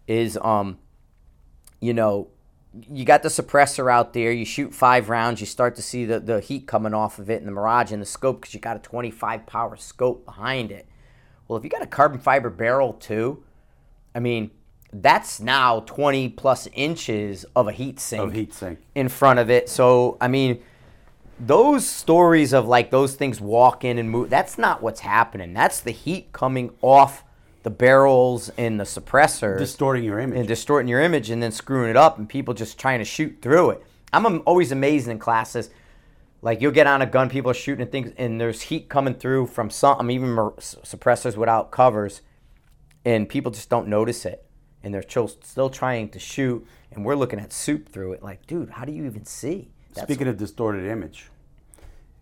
[0.07, 0.79] is, um,
[1.81, 2.29] you know,
[2.93, 4.31] you got the suppressor out there.
[4.31, 5.41] You shoot five rounds.
[5.41, 8.01] You start to see the, the heat coming off of it in the Mirage and
[8.01, 10.87] the scope because you got a 25 power scope behind it.
[11.49, 13.43] Well, if you got a carbon fiber barrel too,
[14.15, 14.53] I mean,
[14.93, 18.79] that's now 20 plus inches of a heat sink Of heat sink.
[18.95, 19.69] in front of it.
[19.69, 20.63] So, I mean,
[21.39, 25.53] those stories of like those things walk in and move, that's not what's happening.
[25.53, 27.25] That's the heat coming off
[27.65, 30.39] the barrels and the suppressors distorting your image.
[30.39, 33.39] and distorting your image and then screwing it up and people just trying to shoot
[33.41, 33.83] through it.
[34.13, 35.71] I'm always amazed in classes.
[36.43, 39.15] Like you'll get on a gun, people are shooting and things, and there's heat coming
[39.15, 42.21] through from some, even suppressors without covers,
[43.05, 44.45] and people just don't notice it,
[44.83, 48.23] and they're still trying to shoot, and we're looking at soup through it.
[48.23, 49.73] Like, dude, how do you even see?
[49.95, 51.31] That's, Speaking of distorted image,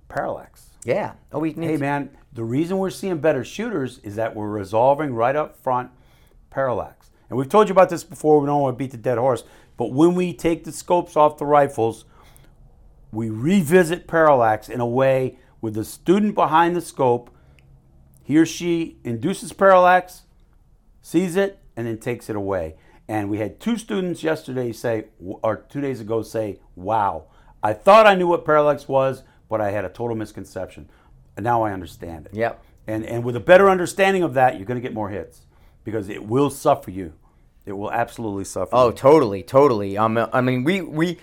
[0.09, 0.71] parallax.
[0.85, 1.15] yeah.
[1.33, 5.15] Oh, we need Hey man, the reason we're seeing better shooters is that we're resolving
[5.15, 5.91] right up front
[6.51, 7.11] parallax.
[7.31, 8.41] And we've told you about this before.
[8.41, 9.45] We don't want to beat the dead horse,
[9.79, 12.05] but when we take the scopes off the rifles,
[13.11, 17.31] we revisit parallax in a way with the student behind the scope.
[18.23, 20.23] He or she induces parallax,
[21.01, 22.77] sees it, and then takes it away.
[23.09, 27.25] And we had two students yesterday say, or two days ago say, wow,
[27.63, 30.89] I thought I knew what parallax was, but I had a total misconception.
[31.37, 32.35] And now I understand it.
[32.35, 32.63] Yep.
[32.87, 35.43] And, and with a better understanding of that, you're going to get more hits
[35.85, 37.13] because it will suffer you.
[37.65, 38.93] It will absolutely suffer Oh, you.
[38.95, 39.97] totally, totally.
[39.97, 41.19] Um, I mean, we we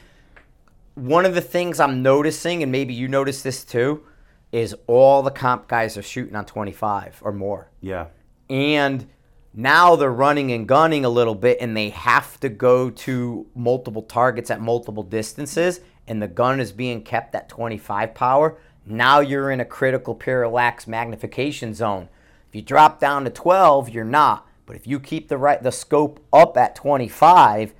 [0.95, 4.03] one of the things I'm noticing, and maybe you notice this too,
[4.51, 8.07] is all the comp guys are shooting on 25 or more, Yeah.
[8.49, 9.07] and
[9.53, 14.01] now they're running and gunning a little bit, and they have to go to multiple
[14.01, 15.79] targets at multiple distances,
[16.09, 18.57] and the gun is being kept at 25 power.
[18.85, 22.09] Now you're in a critical parallax magnification zone.
[22.49, 24.47] If you drop down to 12, you're not.
[24.65, 27.73] But if you keep the right the scope up at 25,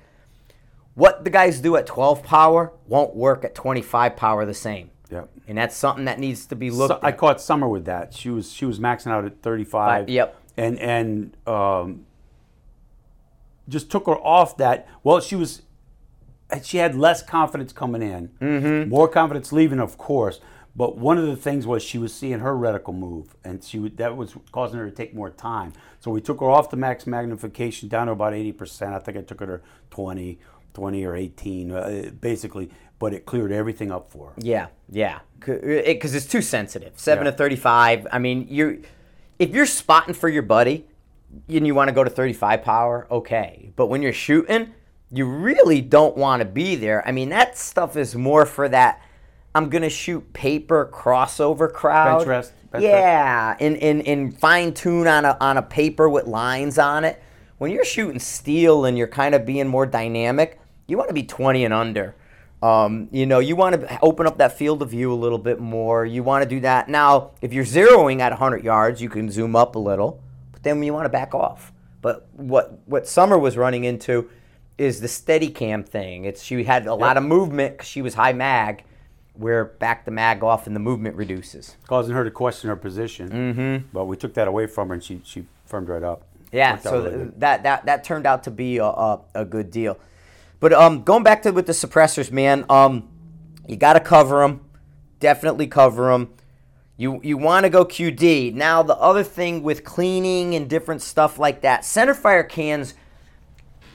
[0.94, 4.90] what the guys do at 12 power won't work at 25 power the same.
[5.10, 5.28] Yep.
[5.48, 8.14] And that's something that needs to be looked So, I caught Summer with that.
[8.14, 9.70] She was she was maxing out at 35.
[9.70, 10.36] Five, yep.
[10.56, 12.06] And and um,
[13.68, 14.86] just took her off that.
[15.02, 15.62] Well, she was
[16.62, 18.88] she had less confidence coming in, mm-hmm.
[18.90, 20.40] more confidence leaving, of course.
[20.76, 23.96] But one of the things was she was seeing her reticle move, and she would,
[23.96, 25.72] that was causing her to take more time.
[25.98, 28.94] So we took her off the max magnification down to about 80%.
[28.94, 30.38] I think I took her to 20,
[30.72, 32.70] 20 or 18, uh, basically.
[33.00, 34.32] But it cleared everything up for her.
[34.36, 36.92] Yeah, yeah, because it's too sensitive.
[36.96, 37.30] Seven Yeah.
[37.30, 38.06] to thirty-five.
[38.12, 38.82] I mean, you
[39.38, 40.84] if you're spotting for your buddy
[41.48, 43.70] and you want to go to thirty-five power, okay.
[43.74, 44.74] But when you're shooting,
[45.12, 47.06] you really don't want to be there.
[47.06, 49.02] I mean, that stuff is more for that.
[49.54, 52.18] I'm gonna shoot paper crossover crowd.
[52.18, 56.26] Bench rest, bench yeah, and and and fine tune on a on a paper with
[56.26, 57.20] lines on it.
[57.58, 61.24] When you're shooting steel and you're kind of being more dynamic, you want to be
[61.24, 62.14] 20 and under.
[62.62, 65.60] Um, you know, you want to open up that field of view a little bit
[65.60, 66.06] more.
[66.06, 66.88] You want to do that.
[66.88, 70.82] Now, if you're zeroing at 100 yards, you can zoom up a little, but then
[70.82, 71.72] you want to back off.
[72.02, 74.30] But what what Summer was running into
[74.80, 76.24] is the steady cam thing.
[76.24, 78.82] It's she had a lot of movement because she was high mag,
[79.34, 81.76] where back the mag off and the movement reduces.
[81.86, 83.28] causing her to question her position.
[83.28, 83.88] Mm-hmm.
[83.92, 86.22] But we took that away from her, and she she firmed right up.
[86.50, 89.70] Yeah, so really th- that that that turned out to be a, a, a good
[89.70, 89.98] deal.
[90.60, 93.06] But um, going back to with the suppressors, man, um,
[93.68, 94.64] you got to cover them.
[95.20, 96.32] Definitely cover them.
[96.96, 98.54] You you want to go QD.
[98.54, 102.94] Now the other thing with cleaning and different stuff like that, center fire cans.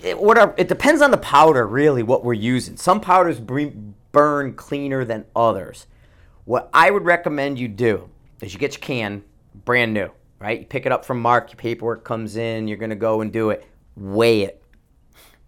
[0.01, 2.77] It, what are, it depends on the powder, really, what we're using.
[2.77, 5.87] Some powders burn cleaner than others.
[6.45, 8.09] What I would recommend you do
[8.41, 9.23] is you get your can
[9.65, 10.59] brand new, right?
[10.59, 13.49] You pick it up from Marc, your paperwork comes in, you're gonna go and do
[13.49, 13.65] it.
[13.95, 14.61] Weigh it.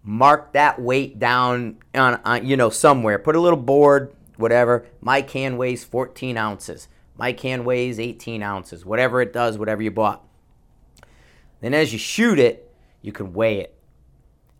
[0.02, 3.18] Mark that weight down on, on you know somewhere.
[3.18, 4.86] Put a little board, whatever.
[5.00, 6.88] My can weighs 14 ounces.
[7.16, 8.84] My can weighs 18 ounces.
[8.84, 10.24] Whatever it does, whatever you bought.
[11.60, 12.72] Then as you shoot it,
[13.02, 13.77] you can weigh it.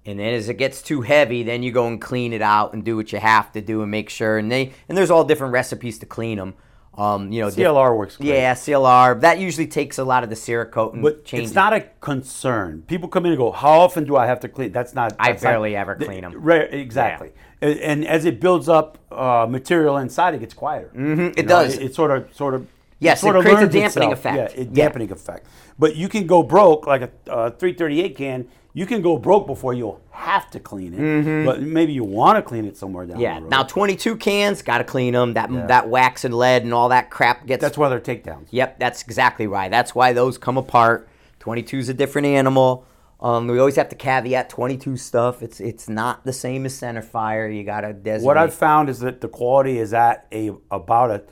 [0.08, 2.82] And then as it gets too heavy, then you go and clean it out and
[2.82, 4.38] do what you have to do and make sure.
[4.38, 6.54] And they and there's all different recipes to clean them.
[6.96, 8.28] Um, you know, CLR works great.
[8.30, 9.20] Yeah, CLR.
[9.20, 11.50] That usually takes a lot of the Cerakote and But changes.
[11.50, 12.82] it's not a concern.
[12.86, 15.12] People come in and go, "How often do I have to clean?" That's not.
[15.18, 16.32] I that's not- barely ever clean 'em.
[16.34, 17.32] Right, exactly.
[17.60, 20.90] And, and as it builds up uh, material inside, it gets quieter.
[20.96, 21.76] Mm-hmm, it does.
[21.76, 22.66] It, it sort of, sort of.
[22.98, 24.12] Yes, sort it of creates a dampening itself.
[24.14, 24.54] effect.
[24.56, 24.70] Yeah, a Yeah.
[24.72, 25.46] dampening effect.
[25.78, 28.48] But you can go broke like a uh, 338 can.
[28.78, 31.44] You can go broke before you'll have to clean it.
[31.44, 33.22] But maybe you want to clean it somewhere down Mm-hmm.
[33.22, 33.34] yeah.
[33.36, 33.50] the road.
[33.50, 35.34] Now 22 cans, got to clean them.
[35.34, 37.60] That that wax and lead and all that crap gets.
[37.60, 38.46] that's why they're takedowns.
[38.50, 39.70] Yep, that's exactly right.
[39.70, 41.08] That's why those come apart.
[41.40, 42.84] 22 is a different animal.
[43.20, 45.42] Um, we always have to caveat 22 stuff.
[45.42, 47.48] It's it's not the same as center fire.
[47.48, 48.26] You got to designate.
[48.26, 51.22] What I've found is that the quality is at a about a,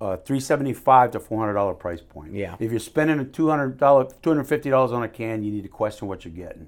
[0.00, 2.32] uh 375 to 400 dollar price point.
[2.34, 2.56] Yeah.
[2.58, 6.08] If you're spending a 200 dollar 250 dollars on a can, you need to question
[6.08, 6.66] what you're getting.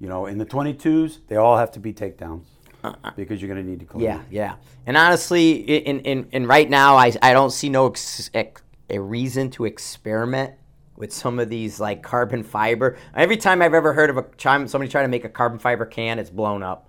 [0.00, 2.46] You know, in the 22s, they all have to be takedowns
[2.82, 3.10] uh-uh.
[3.16, 4.08] because you're going to need to clean.
[4.08, 4.22] Uh-uh.
[4.30, 4.54] Yeah, yeah.
[4.86, 8.98] And honestly, in in, in right now, I, I don't see no ex, ex, a
[8.98, 10.54] reason to experiment
[10.96, 12.96] with some of these like carbon fiber.
[13.14, 16.18] Every time I've ever heard of a somebody trying to make a carbon fiber can,
[16.18, 16.88] it's blown up.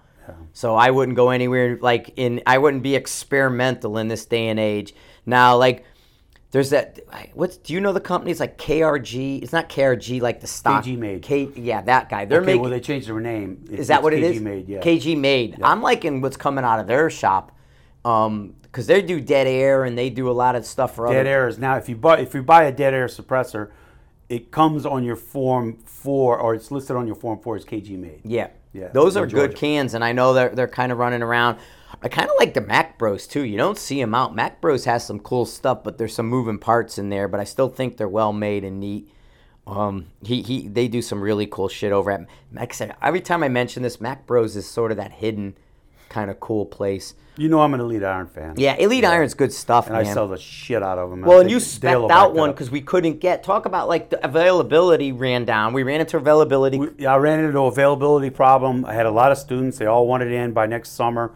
[0.53, 2.41] So I wouldn't go anywhere like in.
[2.47, 4.93] I wouldn't be experimental in this day and age.
[5.25, 5.85] Now, like.
[6.51, 6.99] There's that.
[7.33, 9.41] What's do you know the company companies like KRG?
[9.41, 10.83] It's not KRG like the stock.
[10.83, 11.21] KG Made.
[11.21, 12.25] K, yeah, that guy.
[12.25, 12.61] They're Okay, making.
[12.61, 13.61] well, they changed their name.
[13.65, 14.41] It's- Is that it's what it KG is?
[14.41, 14.81] Made, yeah.
[14.81, 15.59] KG made.
[15.63, 17.53] I'm liking what's coming out of their shop,
[18.03, 21.15] um, because they do dead air and they do a lot of stuff for other.
[21.15, 21.29] Dead other.
[21.29, 23.69] air is now if you buy if you buy a dead air suppressor,
[24.27, 27.97] it comes on your form four or it's listed on your form four as KG
[27.97, 28.19] made.
[28.25, 31.59] Yeah, Yeah, Those are good cans, and I know they're they're kind of running around.
[32.01, 33.43] I kind of like the Mac Bros too.
[33.43, 34.35] You don't see them out.
[34.35, 37.27] Mac Bros has some cool stuff, but there's some moving parts in there.
[37.27, 39.09] But I still think they're well made and neat.
[39.67, 42.73] Um, he, he they do some really cool shit over at.
[42.73, 45.55] Said, every time I mention this, Mac Bros is sort of that hidden
[46.09, 47.15] kind of cool place.
[47.37, 48.55] You know I'm an Elite Iron fan.
[48.57, 50.05] Yeah, Elite Iron's good stuff, And man.
[50.05, 51.21] I sell the shit out of them.
[51.21, 53.43] Well, and you specked out one because we couldn't get.
[53.43, 55.73] Talk about like the availability ran down.
[55.73, 56.79] We ran into availability.
[56.97, 58.85] Yeah, I ran into availability problem.
[58.85, 59.77] I had a lot of students.
[59.77, 61.31] They all wanted in by next summer,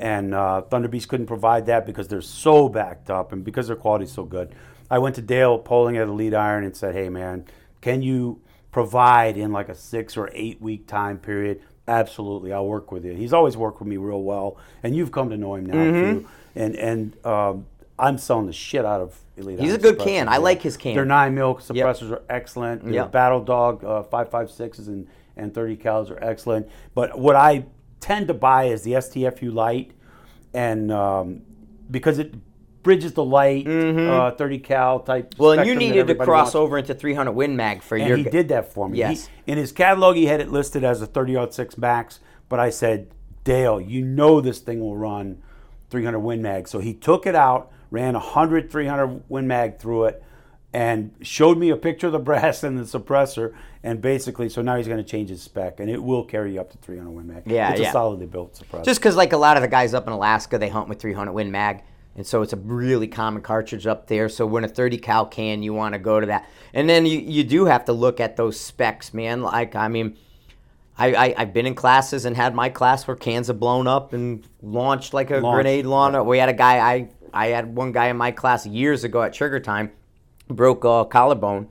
[0.00, 3.76] and uh, Thunder Beast couldn't provide that because they're so backed up and because their
[3.76, 4.52] quality is so good.
[4.90, 7.44] I went to Dale Polling at Elite Iron and said, "Hey, man,
[7.80, 8.40] can you
[8.72, 13.12] provide in like a six or eight week time period?" Absolutely, I'll work with you.
[13.12, 16.18] He's always worked with me real well, and you've come to know him now Mm-hmm.
[16.20, 16.28] too.
[16.56, 17.66] And and um,
[17.98, 19.58] I'm selling the shit out of Elite.
[19.60, 20.28] He's Iron a good can.
[20.28, 20.94] I like his can.
[20.94, 22.84] They're nine mil suppressors are excellent.
[22.84, 23.12] The Yep.
[23.12, 26.68] Battle Dog uh, 556s and, and 30 cals are excellent.
[26.94, 27.64] But what I
[28.00, 29.92] tend to buy is the STFU light,
[30.54, 31.42] and um,
[31.90, 32.34] because it
[32.82, 35.34] bridges the light, uh, 30 cal type.
[35.34, 35.42] Mm-hmm.
[35.42, 36.54] well, and you needed to cross wants.
[36.54, 38.16] over into 300 Win Mag for And your.
[38.16, 38.96] he did that for me.
[38.96, 39.28] He- Yes.
[39.46, 43.08] in his catalog, he had it listed as a 30 6 max, but I said,
[43.44, 45.42] Dale, you know this thing will run
[45.90, 46.68] 300 Win Mag.
[46.68, 50.22] So he took it out, ran 100 300 Win Mag through it,
[50.72, 53.54] and showed me a picture of the brass and the suppressor.
[53.82, 56.60] And basically, so now he's going to change his spec, and it will carry you
[56.60, 57.42] up to 300 Win Mag.
[57.46, 57.88] Yeah, it's yeah.
[57.88, 58.84] a solidly built suppressor.
[58.84, 61.32] Just because, like a lot of the guys up in Alaska, they hunt with 300
[61.32, 61.82] Win Mag,
[62.14, 64.28] and so it's a really common cartridge up there.
[64.28, 67.18] So when a 30 cal can, you want to go to that, and then you
[67.20, 69.42] you do have to look at those specs, man.
[69.42, 70.16] Like I mean.
[70.98, 74.12] I, I, I've been in classes and had my class where cans have blown up
[74.12, 76.22] and launched like a Launched, grenade launcher.
[76.22, 79.32] We had a guy, I, I had one guy in my class years ago at
[79.32, 79.92] Trigger Time,
[80.54, 81.68] broke a collarbone.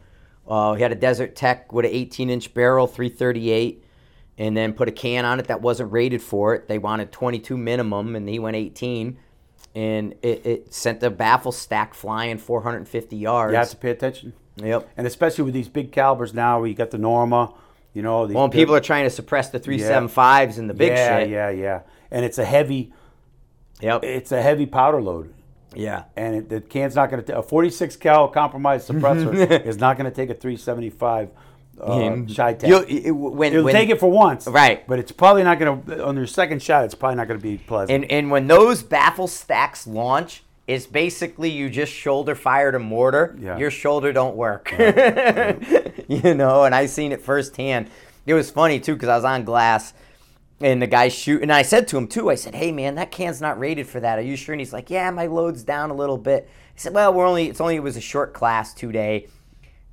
[0.48, 3.84] Uh, he had a Desert Tech with an 18 inch barrel, 338,
[4.38, 6.68] and then put a can on it that wasn't rated for it.
[6.68, 9.18] They wanted 22 minimum, and he went 18,
[9.76, 13.52] and it, it sent the baffle stack flying 450 yards.
[13.52, 14.34] you have to pay attention.
[14.56, 14.90] Yep.
[14.98, 17.54] And especially with these big calibers now, where you got the Norma,
[17.94, 18.26] you know.
[18.28, 21.30] The, Well, and people are trying to suppress the 375s and the big yeah, shit.
[21.30, 21.82] yeah, yeah.
[22.12, 22.92] And it's a heavy,
[23.82, 24.04] Yep.
[24.04, 25.34] it's a heavy powder load.
[25.76, 26.04] Yeah.
[26.16, 29.34] and it, the can's not going to a 46 cal compromised suppressor
[29.66, 31.30] is not going to take a 375
[31.82, 32.68] uh, CheyTac.
[32.68, 34.86] You'll- it- when, It'll when, take it for once, Right.
[34.88, 36.84] But it's probably not going to on your second shot.
[36.86, 38.04] It's probably not going to be pleasant.
[38.04, 43.36] And and when those baffle stacks launch, it's basically you just shoulder fired a mortar.
[43.40, 43.58] Yeah.
[43.58, 44.72] Your shoulder don't work.
[46.08, 47.90] you know, and I seen it firsthand.
[48.26, 49.94] It was funny too because I was on glass.
[50.62, 52.30] And the guy shoot, and I said to him too.
[52.30, 54.20] I said, "Hey man, that can's not rated for that.
[54.20, 56.94] Are you sure?" And he's like, "Yeah, my load's down a little bit." He said,
[56.94, 59.28] "Well, we're only it's only it was a short class two day,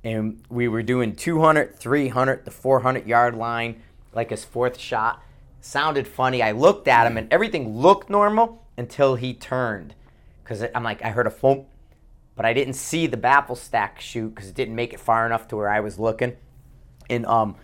[0.03, 3.81] and we were doing 200, 300, the 400 yard line
[4.13, 5.21] like his fourth shot.
[5.61, 6.41] Sounded funny.
[6.41, 9.93] I looked at him and everything looked normal until he turned.
[10.43, 11.65] Because I'm like, I heard a foam,
[12.35, 15.47] but I didn't see the baffle stack shoot because it didn't make it far enough
[15.49, 16.35] to where I was looking.
[17.09, 17.55] And um,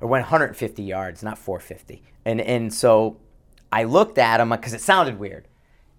[0.00, 2.02] It went 150 yards, not 450.
[2.24, 3.16] And and so
[3.72, 5.46] I looked at him because it sounded weird.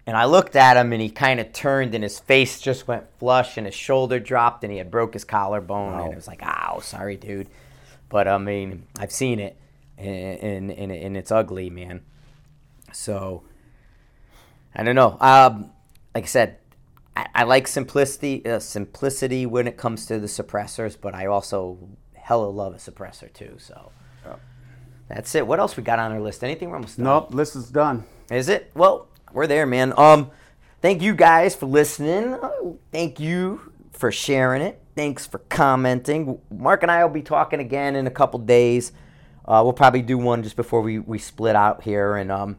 [0.06, 3.04] And I looked at him and he kind of turned and his face just went
[3.18, 6.42] flush and his shoulder dropped and he had broke his collarbone and it was like,
[6.42, 7.48] "Ow, sorry, dude."
[8.08, 9.56] But I mean, I've seen it
[9.98, 12.00] and and, and, and it's ugly, man.
[12.92, 13.44] So
[14.74, 15.16] I don't know.
[15.20, 15.70] Um,
[16.14, 16.56] like I said,
[17.16, 21.78] I, I like simplicity uh, simplicity when it comes to the suppressors, but I also
[22.30, 23.56] hella love a suppressor too.
[23.58, 23.90] So
[25.08, 25.44] that's it.
[25.44, 26.44] What else we got on our list?
[26.44, 27.04] Anything we're almost done?
[27.04, 28.04] Nope, list is done.
[28.30, 28.70] Is it?
[28.76, 29.92] Well, we're there, man.
[29.96, 30.30] Um,
[30.80, 32.38] thank you guys for listening.
[32.92, 34.80] Thank you for sharing it.
[34.94, 36.40] Thanks for commenting.
[36.56, 38.92] Marc and I will be talking again in a couple days.
[39.44, 42.58] Uh, we'll probably do one just before we, we split out here, and um,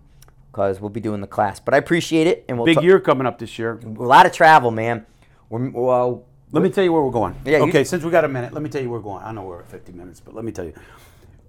[0.51, 1.61] because we'll be doing the class.
[1.61, 3.80] But I appreciate it, and we'll Big ta- year coming up this year.
[3.82, 5.05] a lot of travel, man.
[5.47, 7.35] We're, well, Let me tell you where we're going.
[7.45, 9.23] Yeah, you- Okay, since we got a minute, let me tell you where we're going.
[9.23, 10.73] I know we're at 50 minutes, but let me tell you.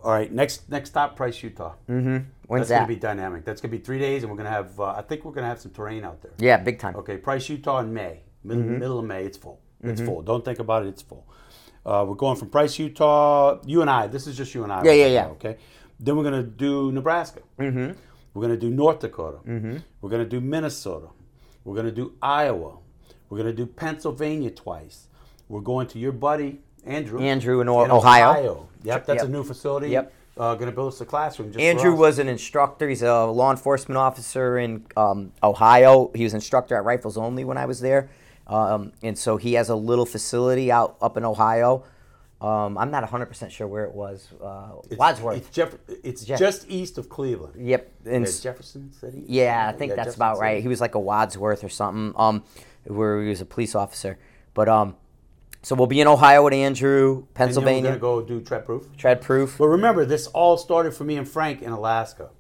[0.05, 1.75] All right, next next stop, Price, Utah.
[1.89, 2.19] mm-hmm.
[2.49, 2.77] When's That's that?
[2.79, 3.45] going to be dynamic.
[3.45, 4.79] That's going to be three days, and we're going to have.
[4.81, 6.33] Uh, I think we're going to have some terrain out there.
[6.39, 6.97] yeah, big time.
[6.97, 8.79] Okay, Price, Utah in May, mid- Mm-hmm.
[8.79, 9.25] middle of May.
[9.25, 9.61] It's full.
[9.85, 10.23] It's full.
[10.23, 10.89] Don't think about it.
[10.91, 11.27] It's full.
[11.87, 13.59] Uh, we're going from Price, Utah.
[13.67, 14.07] You and I.
[14.09, 14.83] This is just you and I.
[14.85, 15.27] Yeah, right yeah, now, yeah.
[15.29, 15.57] Okay.
[15.99, 17.41] Then we're going to do Nebraska.
[17.59, 17.93] Mm-hmm.
[18.35, 19.39] We're going to do North Dakota.
[20.01, 21.09] We're going to do Minnesota.
[21.65, 22.79] We're going to do Iowa.
[23.33, 25.07] We're going to do Pennsylvania twice.
[25.49, 27.19] We're going to your buddy Andrew.
[27.19, 28.69] Andrew in O- Ohio.
[28.83, 29.27] Yep, that's Yep.
[29.27, 29.89] a new facility.
[29.89, 30.13] Yep.
[30.37, 31.51] Uh, going to build us a classroom.
[31.51, 32.91] Just Andrew was an instructor.
[32.91, 36.11] He's a law enforcement officer in um, Ohio.
[36.15, 38.11] He was instructor at Rifles Only when I was there,
[38.49, 41.85] um, and so he has a little facility out up in Ohio.
[42.43, 44.29] Um, I'm not 100 percent sure where it was.
[44.45, 45.37] Uh, It's- Wadsworth.
[45.39, 47.55] It's, Jeff- it's Jeff- just east of Cleveland.
[47.57, 47.91] yep.
[48.05, 49.25] In Yeah, Jefferson City.
[49.27, 50.43] yeah, I think Yeah, that's Jefferson about City.
[50.47, 50.63] right.
[50.63, 52.13] He was like a Wadsworth or something.
[52.21, 52.43] Um,
[52.85, 54.19] where he was a police officer.
[54.55, 54.97] But um,
[55.63, 58.45] so we'll be in Ohio with Andrew, And then Pennsylvania, we're going to go do
[58.45, 58.97] Tread Proof.
[58.97, 59.57] tread proof.
[59.59, 62.31] But remember, this all started for me and Frank in Alaska,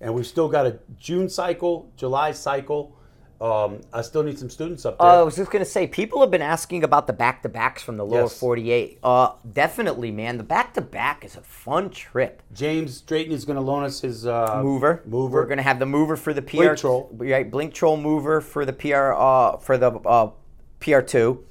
[0.00, 2.96] and we've still got a June cycle, July cycle.
[3.42, 5.08] Um, I still need some students up there.
[5.08, 7.82] Uh, I was just gonna say, people have been asking about the back to backs
[7.82, 8.38] from the lower Yes.
[8.38, 9.00] 48.
[9.02, 10.36] Uh, definitely, man.
[10.36, 12.40] The back to back is a fun trip.
[12.52, 15.40] James Drayton is going to loan us his uh, Mover, Mover.
[15.40, 16.56] We're gonna have the mover for the PR.
[16.56, 17.10] Blink Troll.
[17.14, 17.50] right?
[17.50, 19.12] Blink troll mover for the PR.
[19.12, 20.30] Uh, for the uh,
[20.78, 21.44] PR two.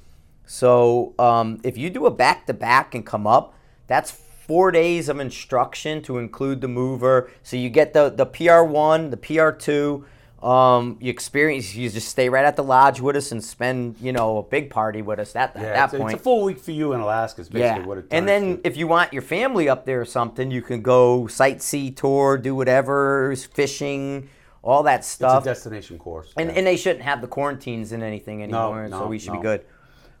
[0.46, 3.54] So um, if you do a back to back and come up,
[3.86, 7.30] that's four days of instruction to include the mover.
[7.42, 10.04] So you get the the PR one, the PR two.
[10.42, 11.74] Um, you experience.
[11.74, 14.70] You just stay right at the lodge with us and spend, you know, a big
[14.70, 15.32] party with us.
[15.32, 16.12] That at Yeah, that it's, point.
[16.14, 17.42] it's a full week for you in Alaska.
[17.42, 18.06] Is basically Yeah, what it.
[18.10, 18.66] and then to.
[18.66, 22.54] if you want your family up there or something, you can go sightsee tour, do
[22.56, 24.28] whatever, fishing,
[24.62, 25.38] all that stuff.
[25.38, 26.32] it's a destination course.
[26.36, 26.56] and yeah.
[26.56, 29.42] and they shouldn't have the quarantines and anything anymore, so no, we should be no.
[29.42, 29.64] good.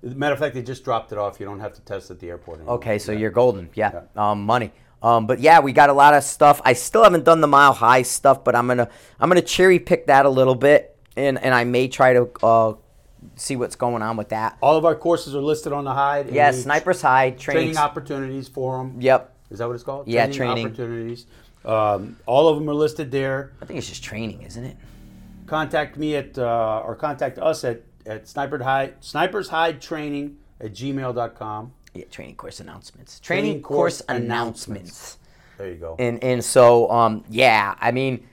[0.04, 1.38] Matter of fact, they just dropped it off.
[1.38, 2.74] You don't have to test at the airport anymore.
[2.76, 3.70] Okay, so you're golden.
[3.74, 4.72] Yeah, Um, money.
[5.02, 6.60] Um, but yeah, we got a lot of stuff.
[6.64, 8.88] I still haven't done the mile high stuff, but I'm gonna
[9.18, 12.74] I'm gonna cherry pick that a little bit, and and I may try to uh,
[13.34, 14.56] see what's going on with that.
[14.60, 16.30] All of our courses are listed on the hide.
[16.30, 17.76] Yeah, snipers high training training.
[17.78, 19.00] opportunities for them.
[19.00, 20.06] Yep, Is that what it's called?
[20.06, 20.66] Yeah, training.
[20.66, 21.26] opportunities.
[21.64, 23.52] Um, all of them are listed there.
[23.60, 24.76] I think it's just training, isn't it?
[25.46, 30.72] Contact me at uh, or contact us at at sniper hide snipers hide training at
[30.72, 31.72] gmail.com.
[31.94, 33.20] Yeah, training course announcements.
[33.20, 35.18] Training Training, course, course announcements.
[35.58, 35.96] There you go.
[35.98, 38.26] And and so um yeah, I mean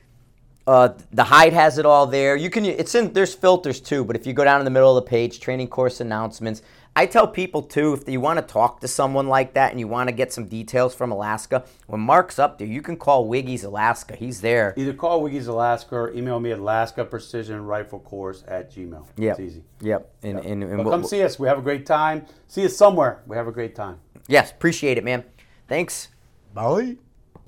[0.67, 2.35] uh, the hide has it all there.
[2.35, 4.95] You can it's in there's filters too, but if you go down in the middle
[4.95, 6.61] of the page, training course announcements.
[6.99, 9.87] I tell people too, if you want to talk to someone like that and you
[9.87, 13.63] want to get some details from Alaska, when Marc's up there, you can call Wiggy's
[13.63, 14.17] Alaska.
[14.17, 14.73] He's there.
[14.75, 19.07] Either call Wiggy's Alaska or email me at Alaska Precision Rifle Course at Gmail.
[19.15, 19.31] Yep.
[19.31, 19.63] It's easy.
[19.79, 20.13] Yep.
[20.23, 21.39] And, and, and But we'll- come see us.
[21.39, 22.25] We have a great time.
[22.49, 23.23] See us somewhere.
[23.25, 24.01] We have a great time.
[24.27, 25.23] yes, appreciate it, man.
[25.69, 26.09] Thanks.
[26.53, 26.97] Bye.